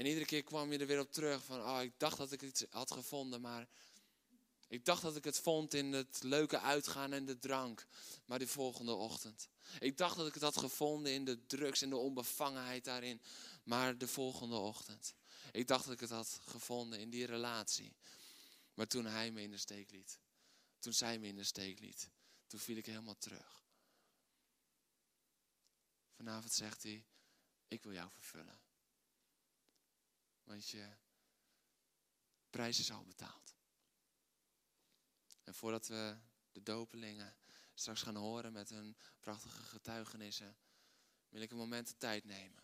En 0.00 0.06
iedere 0.06 0.24
keer 0.24 0.42
kwam 0.42 0.72
je 0.72 0.78
er 0.78 0.86
weer 0.86 1.00
op 1.00 1.12
terug 1.12 1.44
van, 1.44 1.60
oh, 1.60 1.82
ik 1.82 1.92
dacht 1.96 2.16
dat 2.16 2.32
ik 2.32 2.42
iets 2.42 2.64
had 2.70 2.90
gevonden, 2.90 3.40
maar 3.40 3.68
ik 4.68 4.84
dacht 4.84 5.02
dat 5.02 5.16
ik 5.16 5.24
het 5.24 5.38
vond 5.38 5.74
in 5.74 5.92
het 5.92 6.22
leuke 6.22 6.60
uitgaan 6.60 7.12
en 7.12 7.24
de 7.24 7.38
drank, 7.38 7.86
maar 8.24 8.38
die 8.38 8.48
volgende 8.48 8.92
ochtend. 8.92 9.48
Ik 9.78 9.96
dacht 9.96 10.16
dat 10.16 10.26
ik 10.26 10.34
het 10.34 10.42
had 10.42 10.56
gevonden 10.56 11.12
in 11.12 11.24
de 11.24 11.46
drugs 11.46 11.82
en 11.82 11.90
de 11.90 11.96
onbevangenheid 11.96 12.84
daarin, 12.84 13.22
maar 13.64 13.98
de 13.98 14.08
volgende 14.08 14.56
ochtend. 14.56 15.14
Ik 15.52 15.66
dacht 15.66 15.84
dat 15.84 15.94
ik 15.94 16.00
het 16.00 16.10
had 16.10 16.40
gevonden 16.44 17.00
in 17.00 17.10
die 17.10 17.26
relatie, 17.26 17.96
maar 18.74 18.86
toen 18.86 19.06
hij 19.06 19.30
me 19.30 19.42
in 19.42 19.50
de 19.50 19.58
steek 19.58 19.90
liet, 19.90 20.18
toen 20.78 20.92
zij 20.92 21.18
me 21.18 21.26
in 21.26 21.36
de 21.36 21.44
steek 21.44 21.80
liet, 21.80 22.10
toen 22.46 22.60
viel 22.60 22.76
ik 22.76 22.86
helemaal 22.86 23.18
terug. 23.18 23.64
Vanavond 26.16 26.52
zegt 26.52 26.82
hij, 26.82 27.04
ik 27.68 27.82
wil 27.82 27.92
jou 27.92 28.10
vervullen. 28.10 28.69
Want 30.50 30.68
je 30.68 30.96
prijs 32.50 32.78
is 32.78 32.90
al 32.90 33.04
betaald. 33.04 33.54
En 35.44 35.54
voordat 35.54 35.86
we 35.86 36.18
de 36.52 36.62
dopelingen 36.62 37.36
straks 37.74 38.02
gaan 38.02 38.16
horen 38.16 38.52
met 38.52 38.68
hun 38.68 38.96
prachtige 39.20 39.62
getuigenissen, 39.62 40.56
wil 41.28 41.40
ik 41.40 41.50
een 41.50 41.56
moment 41.56 41.88
de 41.88 41.96
tijd 41.96 42.24
nemen. 42.24 42.62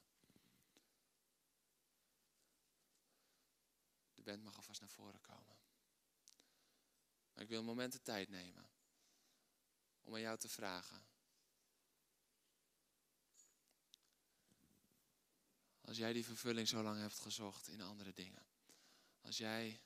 De 4.14 4.22
band 4.22 4.42
mag 4.42 4.56
alvast 4.56 4.80
naar 4.80 4.90
voren 4.90 5.20
komen. 5.20 5.56
Maar 7.32 7.42
ik 7.42 7.48
wil 7.48 7.58
een 7.58 7.64
moment 7.64 7.92
de 7.92 8.02
tijd 8.02 8.28
nemen 8.28 8.70
om 10.02 10.14
aan 10.14 10.20
jou 10.20 10.38
te 10.38 10.48
vragen. 10.48 11.06
Als 15.86 15.96
jij 15.96 16.12
die 16.12 16.24
vervulling 16.24 16.68
zo 16.68 16.82
lang 16.82 17.00
hebt 17.00 17.18
gezocht 17.18 17.68
in 17.68 17.80
andere 17.80 18.12
dingen. 18.12 18.46
Als 19.20 19.36
jij 19.36 19.80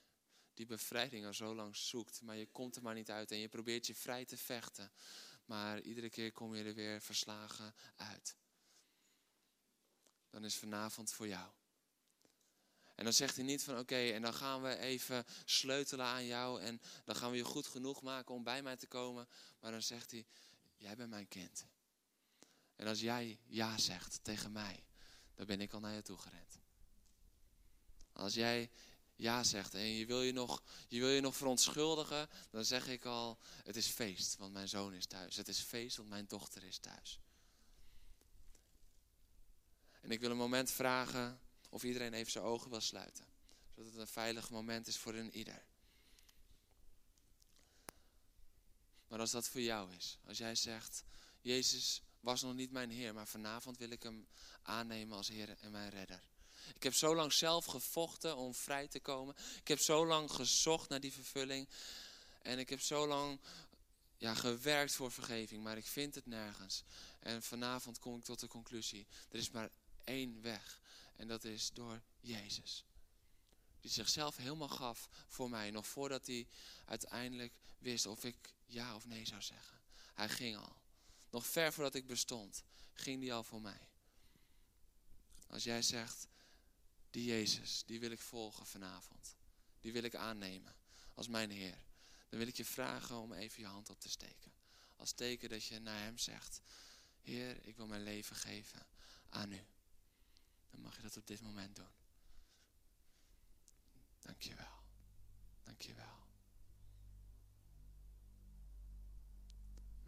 die 0.55 0.67
bevrijding 0.67 1.27
al 1.27 1.35
zo 1.35 1.55
lang 1.55 1.77
zoekt, 1.77 2.21
maar 2.21 2.37
je 2.37 2.47
komt 2.47 2.77
er 2.77 2.83
maar 2.83 2.95
niet 2.95 3.11
uit 3.11 3.31
en 3.31 3.39
je 3.39 3.49
probeert 3.49 3.87
je 3.87 3.95
vrij 3.95 4.25
te 4.25 4.37
vechten, 4.37 4.93
maar 5.45 5.81
iedere 5.81 6.11
keer 6.11 6.33
kom 6.33 6.55
je 6.55 6.65
er 6.65 6.75
weer 6.75 7.01
verslagen 7.01 7.75
uit. 7.97 8.37
Dan 10.31 10.45
is 10.45 10.57
vanavond 10.57 11.13
voor 11.13 11.29
jou. 11.29 11.53
En 12.95 13.05
dan 13.05 13.13
zegt 13.13 13.37
hij 13.37 13.45
niet 13.45 13.63
van 13.63 13.79
oké, 13.79 14.11
en 14.11 14.23
dan 14.23 14.35
gaan 14.35 14.63
we 14.63 14.77
even 14.77 15.25
sleutelen 15.45 16.07
aan 16.07 16.27
jou 16.27 16.61
en 16.61 16.81
dan 17.05 17.17
gaan 17.17 17.31
we 17.31 17.37
je 17.37 17.45
goed 17.45 17.67
genoeg 17.67 18.03
maken 18.03 18.35
om 18.35 18.45
bij 18.45 18.63
mij 18.63 18.77
te 18.77 18.87
komen. 18.87 19.29
Maar 19.61 19.71
dan 19.71 19.83
zegt 19.83 20.11
hij, 20.11 20.27
jij 20.77 20.97
bent 20.97 21.11
mijn 21.11 21.29
kind. 21.29 21.67
En 22.77 22.87
als 22.87 23.01
jij 23.01 23.39
ja 23.47 23.79
zegt 23.79 24.21
tegen 24.23 24.53
mij, 24.53 24.85
dan 25.41 25.49
ben 25.49 25.61
ik 25.61 25.73
al 25.73 25.81
naar 25.81 25.95
je 25.95 26.03
toe 26.03 26.19
gerend. 26.19 26.59
Als 28.13 28.35
jij 28.35 28.71
ja 29.17 29.45
zegt 29.45 29.75
en 29.75 29.81
je 29.81 30.07
wil 30.07 30.23
je, 30.23 30.33
nog, 30.33 30.63
je 30.89 31.01
wil 31.01 31.09
je 31.09 31.21
nog 31.21 31.37
verontschuldigen, 31.37 32.29
dan 32.51 32.65
zeg 32.65 32.89
ik 32.89 33.05
al, 33.05 33.39
het 33.65 33.77
is 33.77 33.87
feest, 33.87 34.37
want 34.37 34.53
mijn 34.53 34.69
zoon 34.69 34.95
is 34.95 35.07
thuis. 35.07 35.37
Het 35.37 35.49
is 35.49 35.59
feest, 35.59 35.97
want 35.97 36.09
mijn 36.09 36.27
dochter 36.27 36.65
is 36.65 36.79
thuis. 36.79 37.19
En 40.01 40.11
ik 40.11 40.21
wil 40.21 40.31
een 40.31 40.37
moment 40.37 40.71
vragen 40.71 41.41
of 41.69 41.83
iedereen 41.83 42.15
even 42.15 42.33
zijn 42.33 42.45
ogen 42.45 42.71
wil 42.71 42.81
sluiten. 42.81 43.25
Zodat 43.75 43.93
het 43.93 44.01
een 44.01 44.07
veilig 44.07 44.51
moment 44.51 44.87
is 44.87 44.97
voor 44.97 45.15
een 45.15 45.37
ieder. 45.37 45.65
Maar 49.09 49.19
als 49.19 49.31
dat 49.31 49.49
voor 49.49 49.61
jou 49.61 49.95
is, 49.95 50.19
als 50.27 50.39
jij 50.39 50.55
zegt, 50.55 51.05
Jezus 51.41 52.03
was 52.21 52.43
nog 52.43 52.55
niet 52.55 52.71
mijn 52.71 52.91
Heer, 52.91 53.15
maar 53.15 53.27
vanavond 53.27 53.79
wil 53.79 53.91
ik 53.91 54.03
Hem 54.03 54.29
aannemen 54.63 55.17
als 55.17 55.29
Heer 55.29 55.57
en 55.61 55.71
mijn 55.71 55.91
redder. 55.91 56.23
Ik 56.75 56.83
heb 56.83 56.95
zo 56.95 57.15
lang 57.15 57.33
zelf 57.33 57.65
gevochten 57.65 58.37
om 58.37 58.55
vrij 58.55 58.89
te 58.89 59.01
komen. 59.01 59.35
Ik 59.61 59.69
heb 59.69 59.79
zo 59.79 60.07
lang 60.07 60.31
gezocht 60.31 60.89
naar 60.89 61.01
die 61.01 61.13
vervulling. 61.13 61.69
En 62.43 62.59
ik 62.59 62.69
heb 62.69 62.81
zo 62.81 63.07
lang 63.07 63.41
ja, 64.17 64.35
gewerkt 64.35 64.95
voor 64.95 65.13
vergeving, 65.13 65.63
maar 65.63 65.77
ik 65.77 65.87
vind 65.87 66.15
het 66.15 66.27
nergens. 66.27 66.83
En 67.19 67.43
vanavond 67.43 67.99
kom 67.99 68.17
ik 68.17 68.25
tot 68.25 68.41
de 68.41 68.49
conclusie: 68.49 69.07
er 69.31 69.39
is 69.39 69.51
maar 69.51 69.71
één 70.05 70.43
weg. 70.43 70.81
En 71.17 71.29
dat 71.29 71.45
is 71.45 71.71
door 71.73 72.03
Jezus. 72.21 72.85
Die 73.81 73.91
zichzelf 73.91 74.37
helemaal 74.37 74.69
gaf 74.69 75.09
voor 75.29 75.51
mij, 75.51 75.71
nog 75.71 75.87
voordat 75.87 76.27
hij 76.27 76.47
uiteindelijk 76.85 77.53
wist 77.79 78.07
of 78.07 78.25
ik 78.25 78.55
ja 78.67 78.95
of 78.95 79.07
nee 79.07 79.27
zou 79.27 79.43
zeggen. 79.43 79.79
Hij 80.15 80.29
ging 80.29 80.57
al. 80.57 80.80
Nog 81.31 81.47
ver 81.47 81.73
voordat 81.73 81.95
ik 81.95 82.07
bestond, 82.07 82.65
ging 82.93 83.23
hij 83.23 83.33
al 83.33 83.45
voor 83.45 83.61
mij. 83.61 83.89
Als 85.47 85.65
jij 85.65 85.83
zegt, 85.83 86.29
die 87.11 87.25
Jezus, 87.25 87.83
die 87.87 88.01
wil 88.01 88.11
ik 88.11 88.21
volgen 88.21 88.67
vanavond. 88.67 89.37
Die 89.81 89.93
wil 89.93 90.03
ik 90.03 90.15
aannemen 90.15 90.77
als 91.15 91.29
mijn 91.29 91.51
Heer. 91.51 91.85
Dan 92.29 92.39
wil 92.39 92.49
ik 92.49 92.57
je 92.57 92.65
vragen 92.65 93.17
om 93.17 93.33
even 93.33 93.61
je 93.61 93.67
hand 93.67 93.91
op 93.91 94.01
te 94.01 94.09
steken. 94.11 94.53
Als 94.97 95.13
teken 95.13 95.49
dat 95.49 95.65
je 95.65 95.79
naar 95.79 96.03
Hem 96.03 96.19
zegt, 96.19 96.61
Heer, 97.21 97.67
ik 97.67 97.77
wil 97.77 97.87
mijn 97.87 98.03
leven 98.03 98.37
geven 98.37 98.87
aan 99.29 99.53
U. 99.53 99.67
Dan 100.71 100.81
mag 100.81 100.97
je 100.97 101.03
dat 101.03 101.17
op 101.17 101.27
dit 101.27 101.41
moment 101.41 101.77
doen. 101.77 101.91
Dank 104.21 104.43
je 104.43 104.55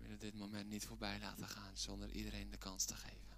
willen 0.02 0.18
dit 0.18 0.34
moment 0.34 0.68
niet 0.68 0.86
voorbij 0.86 1.18
laten 1.20 1.48
gaan 1.48 1.76
zonder 1.76 2.10
iedereen 2.10 2.50
de 2.50 2.56
kans 2.56 2.84
te 2.84 2.94
geven. 2.94 3.36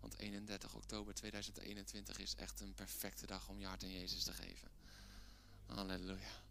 Want 0.00 0.18
31 0.18 0.74
oktober 0.74 1.14
2021 1.14 2.18
is 2.18 2.34
echt 2.34 2.60
een 2.60 2.74
perfecte 2.74 3.26
dag 3.26 3.48
om 3.48 3.58
je 3.58 3.66
hart 3.66 3.82
aan 3.82 3.92
Jezus 3.92 4.22
te 4.24 4.32
geven. 4.32 4.68
Halleluja. 5.66 6.42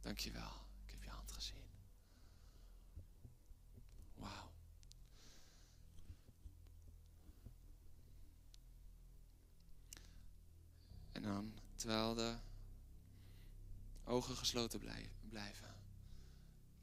Dankjewel. 0.00 0.52
Ik 0.84 0.90
heb 0.90 1.02
je 1.02 1.10
hand 1.10 1.32
gezien. 1.32 1.64
Wauw. 4.14 4.50
En 11.12 11.22
dan, 11.22 11.54
terwijl 11.76 12.14
de 12.14 12.36
ogen 14.04 14.36
gesloten 14.36 14.80
blijven, 15.28 15.74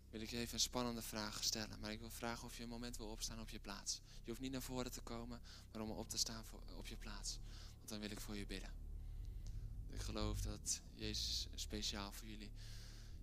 wil 0.10 0.22
ik 0.22 0.30
je 0.30 0.38
even 0.38 0.54
een 0.54 0.60
spannende 0.60 1.02
vraag 1.02 1.44
stellen. 1.44 1.80
Maar 1.80 1.92
ik 1.92 2.00
wil 2.00 2.10
vragen 2.10 2.46
of 2.46 2.58
je 2.58 2.64
een 2.64 2.70
moment 2.70 2.98
wil 2.98 3.08
opstaan 3.08 3.40
op 3.40 3.50
je 3.50 3.60
plaats. 3.60 4.00
Je 4.24 4.30
hoeft 4.30 4.42
niet 4.42 4.52
naar 4.52 4.62
voren 4.62 4.92
te 4.92 5.02
komen, 5.02 5.42
maar 5.72 5.82
om 5.82 5.90
op 5.90 6.10
te 6.10 6.18
staan 6.18 6.44
op 6.76 6.88
je 6.88 6.98
plaats. 6.98 7.40
Want 7.78 7.90
dan 7.90 8.00
wil 8.00 8.12
ik 8.12 8.20
voor 8.20 8.38
je 8.38 8.46
bidden. 8.46 8.72
Ik 9.90 10.02
geloof 10.02 10.42
dat 10.42 10.82
Jezus 10.94 11.48
speciaal 11.56 12.12
voor 12.12 12.28
jullie 12.28 12.52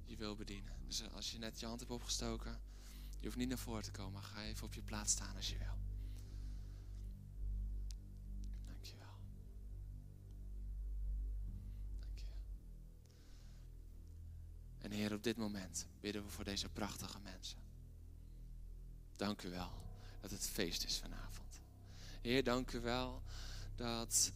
je 0.05 0.16
wil 0.16 0.37
bedienen. 0.37 0.72
Dus 0.87 1.11
als 1.11 1.31
je 1.31 1.38
net 1.38 1.61
je 1.61 1.66
hand 1.66 1.81
hebt 1.81 1.92
opgestoken, 1.92 2.61
je 3.18 3.27
hoeft 3.27 3.37
niet 3.37 3.49
naar 3.49 3.59
voren 3.59 3.83
te 3.83 3.90
komen. 3.90 4.22
Ga 4.22 4.42
even 4.42 4.66
op 4.66 4.75
je 4.75 4.83
plaats 4.83 5.12
staan 5.12 5.37
als 5.37 5.51
je 5.51 5.59
wil. 5.59 5.86
Heer, 14.97 15.13
op 15.13 15.23
dit 15.23 15.37
moment 15.37 15.87
bidden 16.01 16.25
we 16.25 16.29
voor 16.31 16.45
deze 16.45 16.69
prachtige 16.69 17.19
mensen. 17.23 17.59
Dank 19.17 19.43
u 19.43 19.51
wel 19.51 19.71
dat 20.21 20.31
het 20.31 20.49
feest 20.49 20.85
is 20.85 20.99
vanavond. 20.99 21.61
Heer, 22.21 22.45
dank 22.45 22.73
u 22.73 22.81
wel 22.81 23.23
dat 23.75 24.33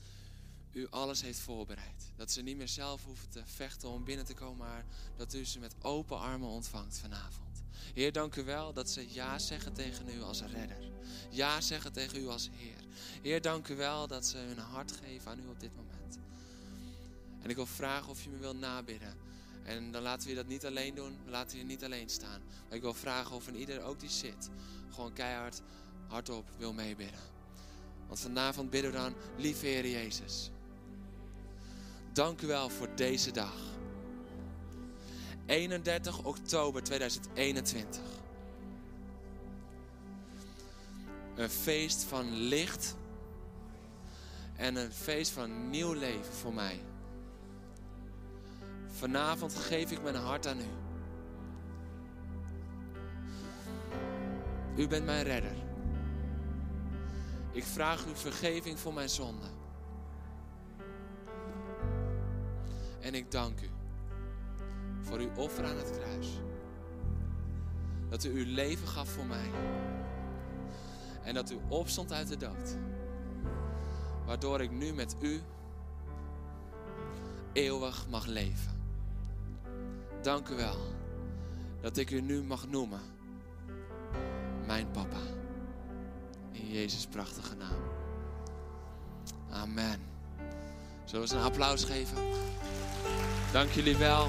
u 0.72 0.88
alles 0.88 1.22
heeft 1.22 1.38
voorbereid. 1.38 2.12
Dat 2.16 2.30
ze 2.30 2.42
niet 2.42 2.56
meer 2.56 2.68
zelf 2.68 3.04
hoeven 3.04 3.28
te 3.28 3.42
vechten 3.44 3.88
om 3.88 4.04
binnen 4.04 4.26
te 4.26 4.34
komen, 4.34 4.66
maar 4.66 4.84
dat 5.16 5.34
u 5.34 5.44
ze 5.44 5.58
met 5.58 5.74
open 5.82 6.18
armen 6.18 6.48
ontvangt 6.48 6.98
vanavond. 6.98 7.62
Heer, 7.94 8.12
dank 8.12 8.36
u 8.36 8.44
wel 8.44 8.72
dat 8.72 8.90
ze 8.90 9.12
ja 9.12 9.38
zeggen 9.38 9.72
tegen 9.72 10.08
u 10.08 10.22
als 10.22 10.42
redder. 10.42 10.90
Ja 11.30 11.60
zeggen 11.60 11.92
tegen 11.92 12.22
u 12.22 12.28
als 12.28 12.48
Heer. 12.52 12.84
Heer, 13.22 13.42
dank 13.42 13.68
u 13.68 13.76
wel 13.76 14.06
dat 14.06 14.26
ze 14.26 14.36
hun 14.36 14.58
hart 14.58 14.92
geven 14.92 15.30
aan 15.30 15.40
u 15.40 15.46
op 15.46 15.60
dit 15.60 15.76
moment. 15.76 16.18
En 17.42 17.50
ik 17.50 17.56
wil 17.56 17.66
vragen 17.66 18.08
of 18.08 18.22
je 18.22 18.30
me 18.30 18.38
wil 18.38 18.56
nabidden. 18.56 19.29
En 19.62 19.90
dan 19.90 20.02
laten 20.02 20.28
we 20.28 20.34
dat 20.34 20.46
niet 20.46 20.66
alleen 20.66 20.94
doen, 20.94 21.18
we 21.24 21.30
laten 21.30 21.58
je 21.58 21.64
niet 21.64 21.84
alleen 21.84 22.08
staan. 22.08 22.40
Ik 22.70 22.80
wil 22.80 22.94
vragen 22.94 23.36
of 23.36 23.46
een 23.46 23.56
ieder 23.56 23.82
ook 23.82 24.00
die 24.00 24.08
zit, 24.08 24.50
gewoon 24.90 25.12
keihard 25.12 25.62
hardop 26.06 26.48
wil 26.56 26.72
meebidden. 26.72 27.20
Want 28.06 28.20
vanavond 28.20 28.70
bidden 28.70 28.90
we 28.90 28.96
dan, 28.96 29.14
lieve 29.36 29.66
Heer 29.66 29.88
Jezus. 29.88 30.50
Dank 32.12 32.40
u 32.40 32.46
wel 32.46 32.68
voor 32.68 32.88
deze 32.94 33.30
dag. 33.30 33.56
31 35.46 36.24
oktober 36.24 36.82
2021. 36.82 38.00
Een 41.34 41.50
feest 41.50 42.02
van 42.02 42.32
licht 42.32 42.96
en 44.56 44.76
een 44.76 44.92
feest 44.92 45.30
van 45.30 45.70
nieuw 45.70 45.92
leven 45.92 46.32
voor 46.32 46.54
mij. 46.54 46.80
Vanavond 49.00 49.54
geef 49.54 49.90
ik 49.90 50.02
mijn 50.02 50.14
hart 50.14 50.46
aan 50.46 50.58
u. 50.58 50.68
U 54.76 54.88
bent 54.88 55.04
mijn 55.04 55.24
redder. 55.24 55.54
Ik 57.52 57.64
vraag 57.64 58.06
u 58.06 58.16
vergeving 58.16 58.78
voor 58.78 58.94
mijn 58.94 59.08
zonden. 59.08 59.50
En 63.00 63.14
ik 63.14 63.30
dank 63.30 63.60
u 63.60 63.70
voor 65.00 65.18
uw 65.18 65.30
offer 65.36 65.64
aan 65.64 65.76
het 65.76 65.90
kruis. 65.90 66.28
Dat 68.08 68.24
u 68.24 68.30
uw 68.30 68.54
leven 68.54 68.88
gaf 68.88 69.08
voor 69.08 69.26
mij. 69.26 69.50
En 71.22 71.34
dat 71.34 71.50
u 71.50 71.58
opstond 71.68 72.12
uit 72.12 72.28
de 72.28 72.36
dood. 72.36 72.76
Waardoor 74.26 74.60
ik 74.60 74.70
nu 74.70 74.92
met 74.92 75.16
u 75.20 75.40
eeuwig 77.52 78.06
mag 78.08 78.26
leven. 78.26 78.79
Dank 80.22 80.48
u 80.48 80.54
wel 80.54 80.76
dat 81.80 81.96
ik 81.96 82.10
u 82.10 82.20
nu 82.20 82.42
mag 82.42 82.68
noemen. 82.68 83.00
Mijn 84.66 84.90
papa. 84.90 85.20
In 86.52 86.70
Jezus' 86.70 87.06
prachtige 87.06 87.54
naam. 87.54 87.82
Amen. 89.50 90.00
Zullen 91.04 91.26
we 91.26 91.34
eens 91.34 91.44
een 91.44 91.50
applaus 91.50 91.84
geven? 91.84 92.16
Dank 93.52 93.70
jullie 93.70 93.96
wel. 93.96 94.28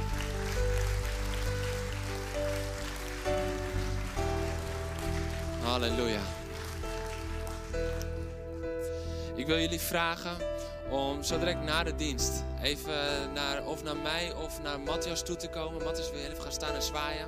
Halleluja. 5.63 6.21
Ik 9.36 9.45
wil 9.45 9.60
jullie 9.60 9.80
vragen 9.80 10.38
om 10.89 11.23
zo 11.23 11.39
direct 11.39 11.63
na 11.63 11.84
de 11.84 11.95
dienst 11.95 12.43
even 12.62 13.34
naar, 13.34 13.65
of 13.65 13.84
naar 13.84 13.97
mij 13.97 14.34
of 14.34 14.62
naar 14.62 14.80
Matthias 14.80 15.24
toe 15.24 15.36
te 15.36 15.50
komen. 15.50 15.84
Matthias 15.84 16.12
wil 16.12 16.19
even 16.19 16.41
gaan 16.41 16.52
staan 16.52 16.76
en 16.76 16.82
zwaaien. 16.82 17.28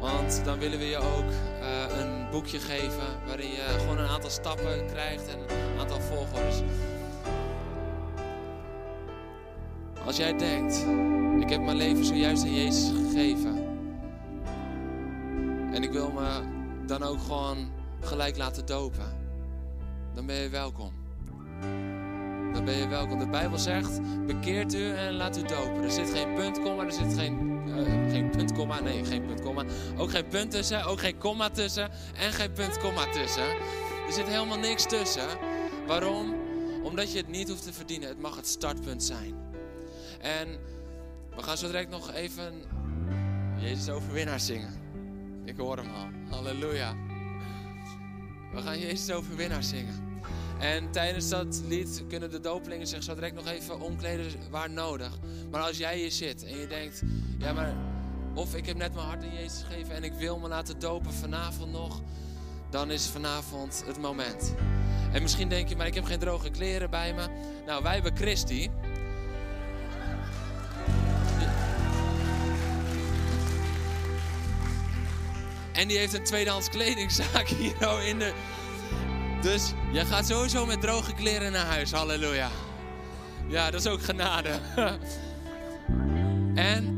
Want 0.00 0.44
dan 0.44 0.58
willen 0.58 0.78
we 0.78 0.84
je 0.84 0.96
ook 0.96 1.30
uh, 1.60 1.98
een 1.98 2.30
boekje 2.30 2.58
geven 2.58 3.26
waarin 3.26 3.50
je 3.50 3.76
gewoon 3.78 3.98
een 3.98 4.08
aantal 4.08 4.30
stappen 4.30 4.86
krijgt 4.86 5.28
en 5.28 5.38
een 5.38 5.78
aantal 5.78 6.00
volgorders. 6.00 6.56
Als 10.06 10.16
jij 10.16 10.36
denkt, 10.36 10.86
ik 11.40 11.50
heb 11.50 11.60
mijn 11.60 11.76
leven 11.76 12.04
zojuist 12.04 12.42
aan 12.42 12.54
Jezus 12.54 12.90
gegeven. 12.96 13.64
En 15.72 15.82
ik 15.82 15.90
wil 15.90 16.10
me 16.10 16.40
dan 16.86 17.02
ook 17.02 17.20
gewoon 17.20 17.72
gelijk 18.00 18.36
laten 18.36 18.66
dopen. 18.66 19.14
Dan 20.14 20.26
ben 20.26 20.36
je 20.36 20.48
welkom. 20.48 20.92
Dan 22.56 22.64
ben 22.64 22.76
je 22.76 22.88
welkom. 22.88 23.18
De 23.18 23.28
Bijbel 23.28 23.58
zegt, 23.58 24.00
bekeert 24.26 24.74
u 24.74 24.90
en 24.92 25.12
laat 25.12 25.38
u 25.38 25.42
dopen. 25.42 25.82
Er 25.82 25.90
zit 25.90 26.10
geen 26.10 26.34
punt, 26.34 26.60
komma, 26.60 26.84
er 26.84 26.92
zit 26.92 27.14
geen, 27.14 27.62
uh, 27.68 28.10
geen 28.10 28.30
punt, 28.30 28.52
komma, 28.52 28.80
nee, 28.80 29.04
geen 29.04 29.26
punt, 29.26 29.40
komma. 29.40 29.64
Ook 29.96 30.10
geen 30.10 30.28
punt 30.28 30.50
tussen, 30.50 30.84
ook 30.84 31.00
geen 31.00 31.18
komma 31.18 31.50
tussen 31.50 31.90
en 32.14 32.32
geen 32.32 32.52
punt, 32.52 32.78
komma 32.78 33.04
tussen. 33.10 33.48
Er 34.06 34.12
zit 34.12 34.26
helemaal 34.26 34.58
niks 34.58 34.86
tussen. 34.86 35.26
Waarom? 35.86 36.34
Omdat 36.82 37.12
je 37.12 37.18
het 37.18 37.28
niet 37.28 37.48
hoeft 37.48 37.62
te 37.62 37.72
verdienen. 37.72 38.08
Het 38.08 38.20
mag 38.20 38.36
het 38.36 38.46
startpunt 38.46 39.04
zijn. 39.04 39.34
En 40.20 40.48
we 41.36 41.42
gaan 41.42 41.56
zo 41.56 41.66
direct 41.66 41.90
nog 41.90 42.12
even 42.12 42.52
Jezus 43.58 43.88
overwinnaar 43.88 44.40
zingen. 44.40 44.74
Ik 45.44 45.56
hoor 45.56 45.76
hem 45.76 45.94
al. 45.94 46.08
Halleluja. 46.30 46.94
We 48.52 48.62
gaan 48.62 48.78
Jezus 48.78 49.10
overwinnaar 49.10 49.62
zingen. 49.62 50.05
En 50.58 50.90
tijdens 50.90 51.28
dat 51.28 51.62
lied 51.68 52.02
kunnen 52.08 52.30
de 52.30 52.40
dopelingen 52.40 52.86
zich 52.86 53.02
zo 53.02 53.14
direct 53.14 53.34
nog 53.34 53.46
even 53.46 53.80
omkleden 53.80 54.26
waar 54.50 54.70
nodig. 54.70 55.18
Maar 55.50 55.62
als 55.62 55.78
jij 55.78 55.96
hier 55.98 56.10
zit 56.10 56.44
en 56.44 56.58
je 56.58 56.66
denkt, 56.66 57.02
ja 57.38 57.52
maar 57.52 57.74
of 58.34 58.54
ik 58.54 58.66
heb 58.66 58.76
net 58.76 58.94
mijn 58.94 59.06
hart 59.06 59.22
aan 59.22 59.34
Jezus 59.34 59.62
gegeven 59.62 59.94
en 59.94 60.04
ik 60.04 60.12
wil 60.12 60.38
me 60.38 60.48
laten 60.48 60.78
dopen 60.78 61.12
vanavond 61.12 61.72
nog, 61.72 62.02
dan 62.70 62.90
is 62.90 63.06
vanavond 63.06 63.82
het 63.86 63.98
moment. 63.98 64.54
En 65.12 65.22
misschien 65.22 65.48
denk 65.48 65.68
je, 65.68 65.76
maar 65.76 65.86
ik 65.86 65.94
heb 65.94 66.04
geen 66.04 66.18
droge 66.18 66.50
kleren 66.50 66.90
bij 66.90 67.14
me. 67.14 67.26
Nou, 67.66 67.82
wij 67.82 67.94
hebben 67.94 68.16
Christi. 68.16 68.70
En 75.72 75.88
die 75.88 75.98
heeft 75.98 76.14
een 76.14 76.24
tweedehands 76.24 76.68
kledingzaak 76.68 77.48
hier 77.48 78.02
in 78.06 78.18
de... 78.18 78.32
Dus 79.46 79.72
jij 79.92 80.04
gaat 80.04 80.26
sowieso 80.26 80.66
met 80.66 80.80
droge 80.80 81.14
kleren 81.14 81.52
naar 81.52 81.66
huis. 81.66 81.92
Halleluja. 81.92 82.50
Ja, 83.48 83.70
dat 83.70 83.80
is 83.80 83.86
ook 83.86 84.02
genade. 84.02 84.60
en 86.54 86.96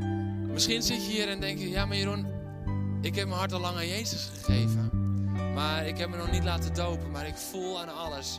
misschien 0.53 0.83
zit 0.83 1.07
je 1.07 1.13
hier 1.13 1.29
en 1.29 1.41
denk 1.41 1.59
je... 1.59 1.69
Ja, 1.69 1.87
maar 1.87 1.97
Jeroen, 1.97 2.27
ik 3.01 3.15
heb 3.15 3.27
mijn 3.27 3.39
hart 3.39 3.53
al 3.53 3.61
lang 3.61 3.77
aan 3.77 3.89
Jezus 3.89 4.31
gegeven. 4.35 4.91
Maar 5.55 5.87
ik 5.87 5.99
heb 5.99 6.09
me 6.09 6.17
nog 6.17 6.31
niet 6.31 6.45
laten 6.45 6.75
dopen. 6.75 7.11
Maar 7.11 7.27
ik 7.27 7.37
voel 7.37 7.81
aan 7.81 7.95
alles 7.95 8.39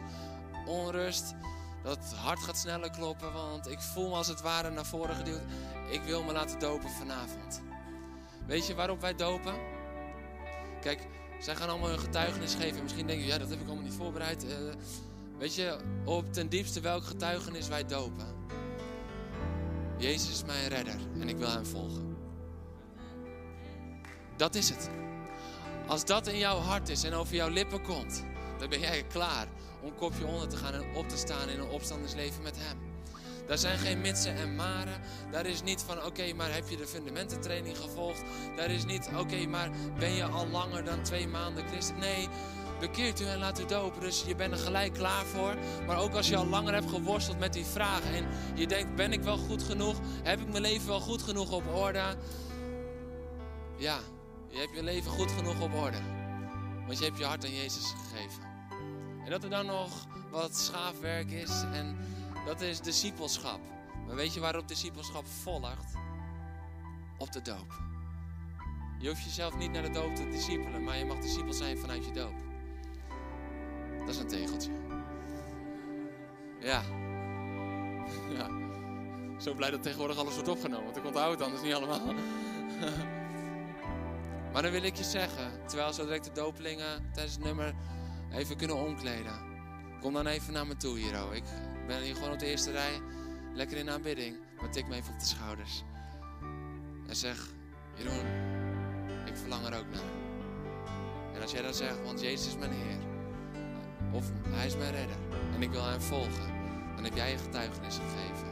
onrust. 0.65 1.36
Dat 1.84 2.13
hart 2.15 2.39
gaat 2.39 2.58
sneller 2.58 2.91
kloppen. 2.91 3.34
Want 3.34 3.69
ik 3.69 3.80
voel 3.80 4.10
me 4.10 4.15
als 4.15 4.28
het 4.28 4.41
ware 4.41 4.69
naar 4.69 4.86
voren 4.86 5.15
geduwd. 5.15 5.41
Ik 5.91 6.02
wil 6.02 6.24
me 6.24 6.32
laten 6.32 6.60
dopen 6.60 6.89
vanavond. 6.89 7.62
Weet 8.48 8.67
je 8.67 8.76
waarop 8.76 9.02
wij 9.02 9.15
dopen? 9.15 9.54
Kijk, 10.82 11.08
zij 11.39 11.56
gaan 11.56 11.69
allemaal 11.69 11.89
hun 11.89 11.99
getuigenis 11.99 12.56
geven. 12.56 12.84
Misschien 12.84 13.08
denk 13.08 13.19
je, 13.19 13.25
ja, 13.25 13.38
dat 13.38 13.49
heb 13.49 13.60
ik 13.60 13.65
allemaal 13.67 13.84
niet 13.84 13.93
voorbereid. 13.93 14.45
Uh, 14.45 14.52
weet 15.37 15.56
je, 15.56 15.77
op 16.06 16.33
ten 16.33 16.50
diepste 16.50 16.79
welk 16.79 17.04
getuigenis 17.04 17.67
wij 17.67 17.85
dopen. 17.85 18.27
Jezus 19.98 20.29
is 20.29 20.44
mijn 20.44 20.67
redder 20.67 20.96
en 21.19 21.29
ik 21.29 21.37
wil 21.37 21.52
hem 21.52 21.65
volgen. 21.65 22.17
Dat 24.37 24.56
is 24.56 24.69
het. 24.69 24.90
Als 25.87 26.06
dat 26.06 26.27
in 26.27 26.37
jouw 26.37 26.58
hart 26.58 26.90
is 26.90 27.04
en 27.04 27.13
over 27.13 27.35
jouw 27.35 27.50
lippen 27.50 27.81
komt, 27.81 28.23
dan 28.58 28.69
ben 28.69 28.79
jij 28.79 29.04
klaar 29.04 29.48
om 29.81 29.96
kopje 29.96 30.25
onder 30.25 30.48
te 30.48 30.58
gaan 30.58 30.73
en 30.73 30.96
op 30.96 31.10
te 31.10 31.17
staan 31.17 31.50
in 31.50 31.60
een 31.60 31.69
opstandersleven 31.69 32.42
met 32.42 32.58
hem. 32.58 32.88
Daar 33.50 33.58
zijn 33.58 33.77
geen 33.77 34.02
mitsen 34.02 34.35
en 34.35 34.56
maren. 34.56 35.02
Daar 35.31 35.45
is 35.45 35.62
niet 35.62 35.81
van, 35.81 36.06
oké, 36.06 36.33
maar 36.33 36.54
heb 36.54 36.69
je 36.69 36.77
de 36.77 36.87
fundamententraining 36.87 37.77
gevolgd? 37.77 38.23
Daar 38.56 38.69
is 38.69 38.85
niet, 38.85 39.10
oké, 39.17 39.45
maar 39.45 39.69
ben 39.97 40.12
je 40.12 40.23
al 40.23 40.47
langer 40.47 40.83
dan 40.83 41.04
twee 41.04 41.27
maanden 41.27 41.67
christen? 41.67 42.00
Nee, 42.00 42.27
bekeert 42.79 43.21
u 43.21 43.25
en 43.25 43.37
laat 43.37 43.60
u 43.60 43.65
dopen. 43.65 44.02
Dus 44.02 44.23
je 44.27 44.35
bent 44.35 44.52
er 44.52 44.58
gelijk 44.58 44.93
klaar 44.93 45.25
voor. 45.25 45.56
Maar 45.87 45.97
ook 45.97 46.13
als 46.13 46.27
je 46.27 46.35
al 46.35 46.45
langer 46.45 46.73
hebt 46.73 46.89
geworsteld 46.89 47.39
met 47.39 47.54
die 47.54 47.65
vragen 47.65 48.13
en 48.13 48.27
je 48.56 48.67
denkt, 48.67 48.95
ben 48.95 49.12
ik 49.12 49.21
wel 49.21 49.37
goed 49.37 49.63
genoeg? 49.63 49.95
Heb 50.23 50.39
ik 50.39 50.47
mijn 50.47 50.62
leven 50.62 50.87
wel 50.87 51.00
goed 51.00 51.21
genoeg 51.21 51.52
op 51.52 51.73
orde? 51.73 52.15
Ja, 53.77 54.00
je 54.50 54.58
hebt 54.58 54.75
je 54.75 54.83
leven 54.83 55.12
goed 55.12 55.31
genoeg 55.31 55.62
op 55.62 55.73
orde. 55.73 55.97
Want 56.85 57.00
je 57.00 57.06
hebt 57.06 57.17
je 57.17 57.25
hart 57.25 57.45
aan 57.45 57.56
Jezus 57.56 57.93
gegeven. 58.10 58.43
En 59.25 59.31
dat 59.31 59.43
er 59.43 59.50
dan 59.50 59.65
nog 59.65 60.08
wat 60.31 60.58
schaafwerk 60.58 61.31
is 61.31 61.63
en 61.73 61.97
dat 62.50 62.62
is 62.62 62.81
discipelschap. 62.81 63.60
Maar 64.08 64.15
weet 64.15 64.33
je 64.33 64.39
waarop 64.39 64.67
discipelschap 64.67 65.27
volgt? 65.27 65.93
Op 67.17 67.31
de 67.31 67.41
doop. 67.41 67.81
Je 69.00 69.08
hoeft 69.08 69.23
jezelf 69.23 69.58
niet 69.58 69.71
naar 69.71 69.81
de 69.81 69.89
doop 69.89 70.15
te 70.15 70.29
discipelen, 70.29 70.83
maar 70.83 70.97
je 70.97 71.06
mag 71.06 71.19
discipel 71.19 71.54
zijn 71.54 71.77
vanuit 71.77 72.06
je 72.06 72.12
doop. 72.12 72.33
Dat 74.00 74.10
is 74.10 74.17
een 74.17 74.27
tegeltje. 74.27 74.71
Ja. 76.60 76.81
Ja. 78.29 78.50
Zo 79.39 79.54
blij 79.54 79.69
dat 79.71 79.83
tegenwoordig 79.83 80.17
alles 80.17 80.33
wordt 80.33 80.50
opgenomen, 80.50 80.85
want 80.85 80.97
ik 80.97 81.06
onthoud 81.06 81.31
het 81.31 81.41
anders 81.41 81.62
niet 81.62 81.73
allemaal. 81.73 82.02
Maar 84.54 84.62
dan 84.62 84.71
wil 84.71 84.83
ik 84.83 84.95
je 84.95 85.04
zeggen, 85.04 85.67
terwijl 85.67 85.93
zo 85.93 86.04
direct 86.04 86.23
de 86.23 86.31
dopelingen 86.31 87.12
tijdens 87.13 87.35
het 87.35 87.43
nummer 87.43 87.73
even 88.31 88.58
kunnen 88.58 88.77
omkleden. 88.77 89.39
Kom 90.02 90.13
dan 90.13 90.27
even 90.27 90.54
naar 90.54 90.67
me 90.67 90.75
toe 90.77 90.97
hier, 90.97 91.23
oh. 91.23 91.35
Ik 91.35 91.43
ben 91.90 92.02
hier 92.02 92.15
gewoon 92.15 92.31
op 92.31 92.40
de 92.40 92.46
eerste 92.46 92.71
rij, 92.71 93.02
lekker 93.54 93.77
in 93.77 93.90
aanbidding. 93.90 94.37
Maar 94.62 94.71
tik 94.71 94.87
me 94.87 94.96
even 94.96 95.13
op 95.13 95.19
de 95.19 95.25
schouders. 95.25 95.83
En 97.08 97.15
zeg, 97.15 97.54
Jeroen, 97.96 98.25
ik 99.25 99.35
verlang 99.35 99.65
er 99.65 99.79
ook 99.79 99.90
naar. 99.92 100.02
En 101.33 101.42
als 101.42 101.52
jij 101.52 101.62
dan 101.62 101.73
zegt, 101.73 102.04
want 102.04 102.21
Jezus 102.21 102.48
is 102.48 102.58
mijn 102.58 102.71
Heer. 102.71 102.98
Of 104.12 104.31
Hij 104.44 104.65
is 104.65 104.75
mijn 104.75 104.92
redder. 104.92 105.17
En 105.54 105.62
ik 105.62 105.69
wil 105.69 105.85
Hem 105.85 106.02
volgen. 106.02 106.48
Dan 106.96 107.04
heb 107.04 107.15
jij 107.15 107.31
je 107.31 107.37
getuigenis 107.37 107.96
gegeven. 107.96 108.48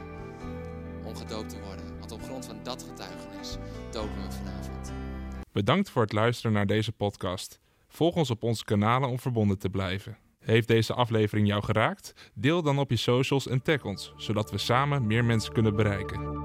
Om 1.04 1.16
gedoopt 1.16 1.48
te 1.48 1.60
worden. 1.60 1.98
Want 1.98 2.12
op 2.12 2.22
grond 2.22 2.46
van 2.46 2.62
dat 2.62 2.82
getuigenis 2.82 3.56
dopen 3.90 4.22
we 4.22 4.32
vanavond. 4.32 4.92
Bedankt 5.52 5.90
voor 5.90 6.02
het 6.02 6.12
luisteren 6.12 6.52
naar 6.52 6.66
deze 6.66 6.92
podcast. 6.92 7.60
Volg 7.88 8.14
ons 8.14 8.30
op 8.30 8.42
onze 8.42 8.64
kanalen 8.64 9.08
om 9.08 9.18
verbonden 9.18 9.58
te 9.58 9.70
blijven. 9.70 10.16
Heeft 10.48 10.68
deze 10.68 10.94
aflevering 10.94 11.46
jou 11.46 11.64
geraakt? 11.64 12.30
Deel 12.34 12.62
dan 12.62 12.78
op 12.78 12.90
je 12.90 12.96
socials 12.96 13.48
en 13.48 13.62
tag 13.62 13.84
ons, 13.84 14.12
zodat 14.16 14.50
we 14.50 14.58
samen 14.58 15.06
meer 15.06 15.24
mensen 15.24 15.52
kunnen 15.52 15.76
bereiken. 15.76 16.37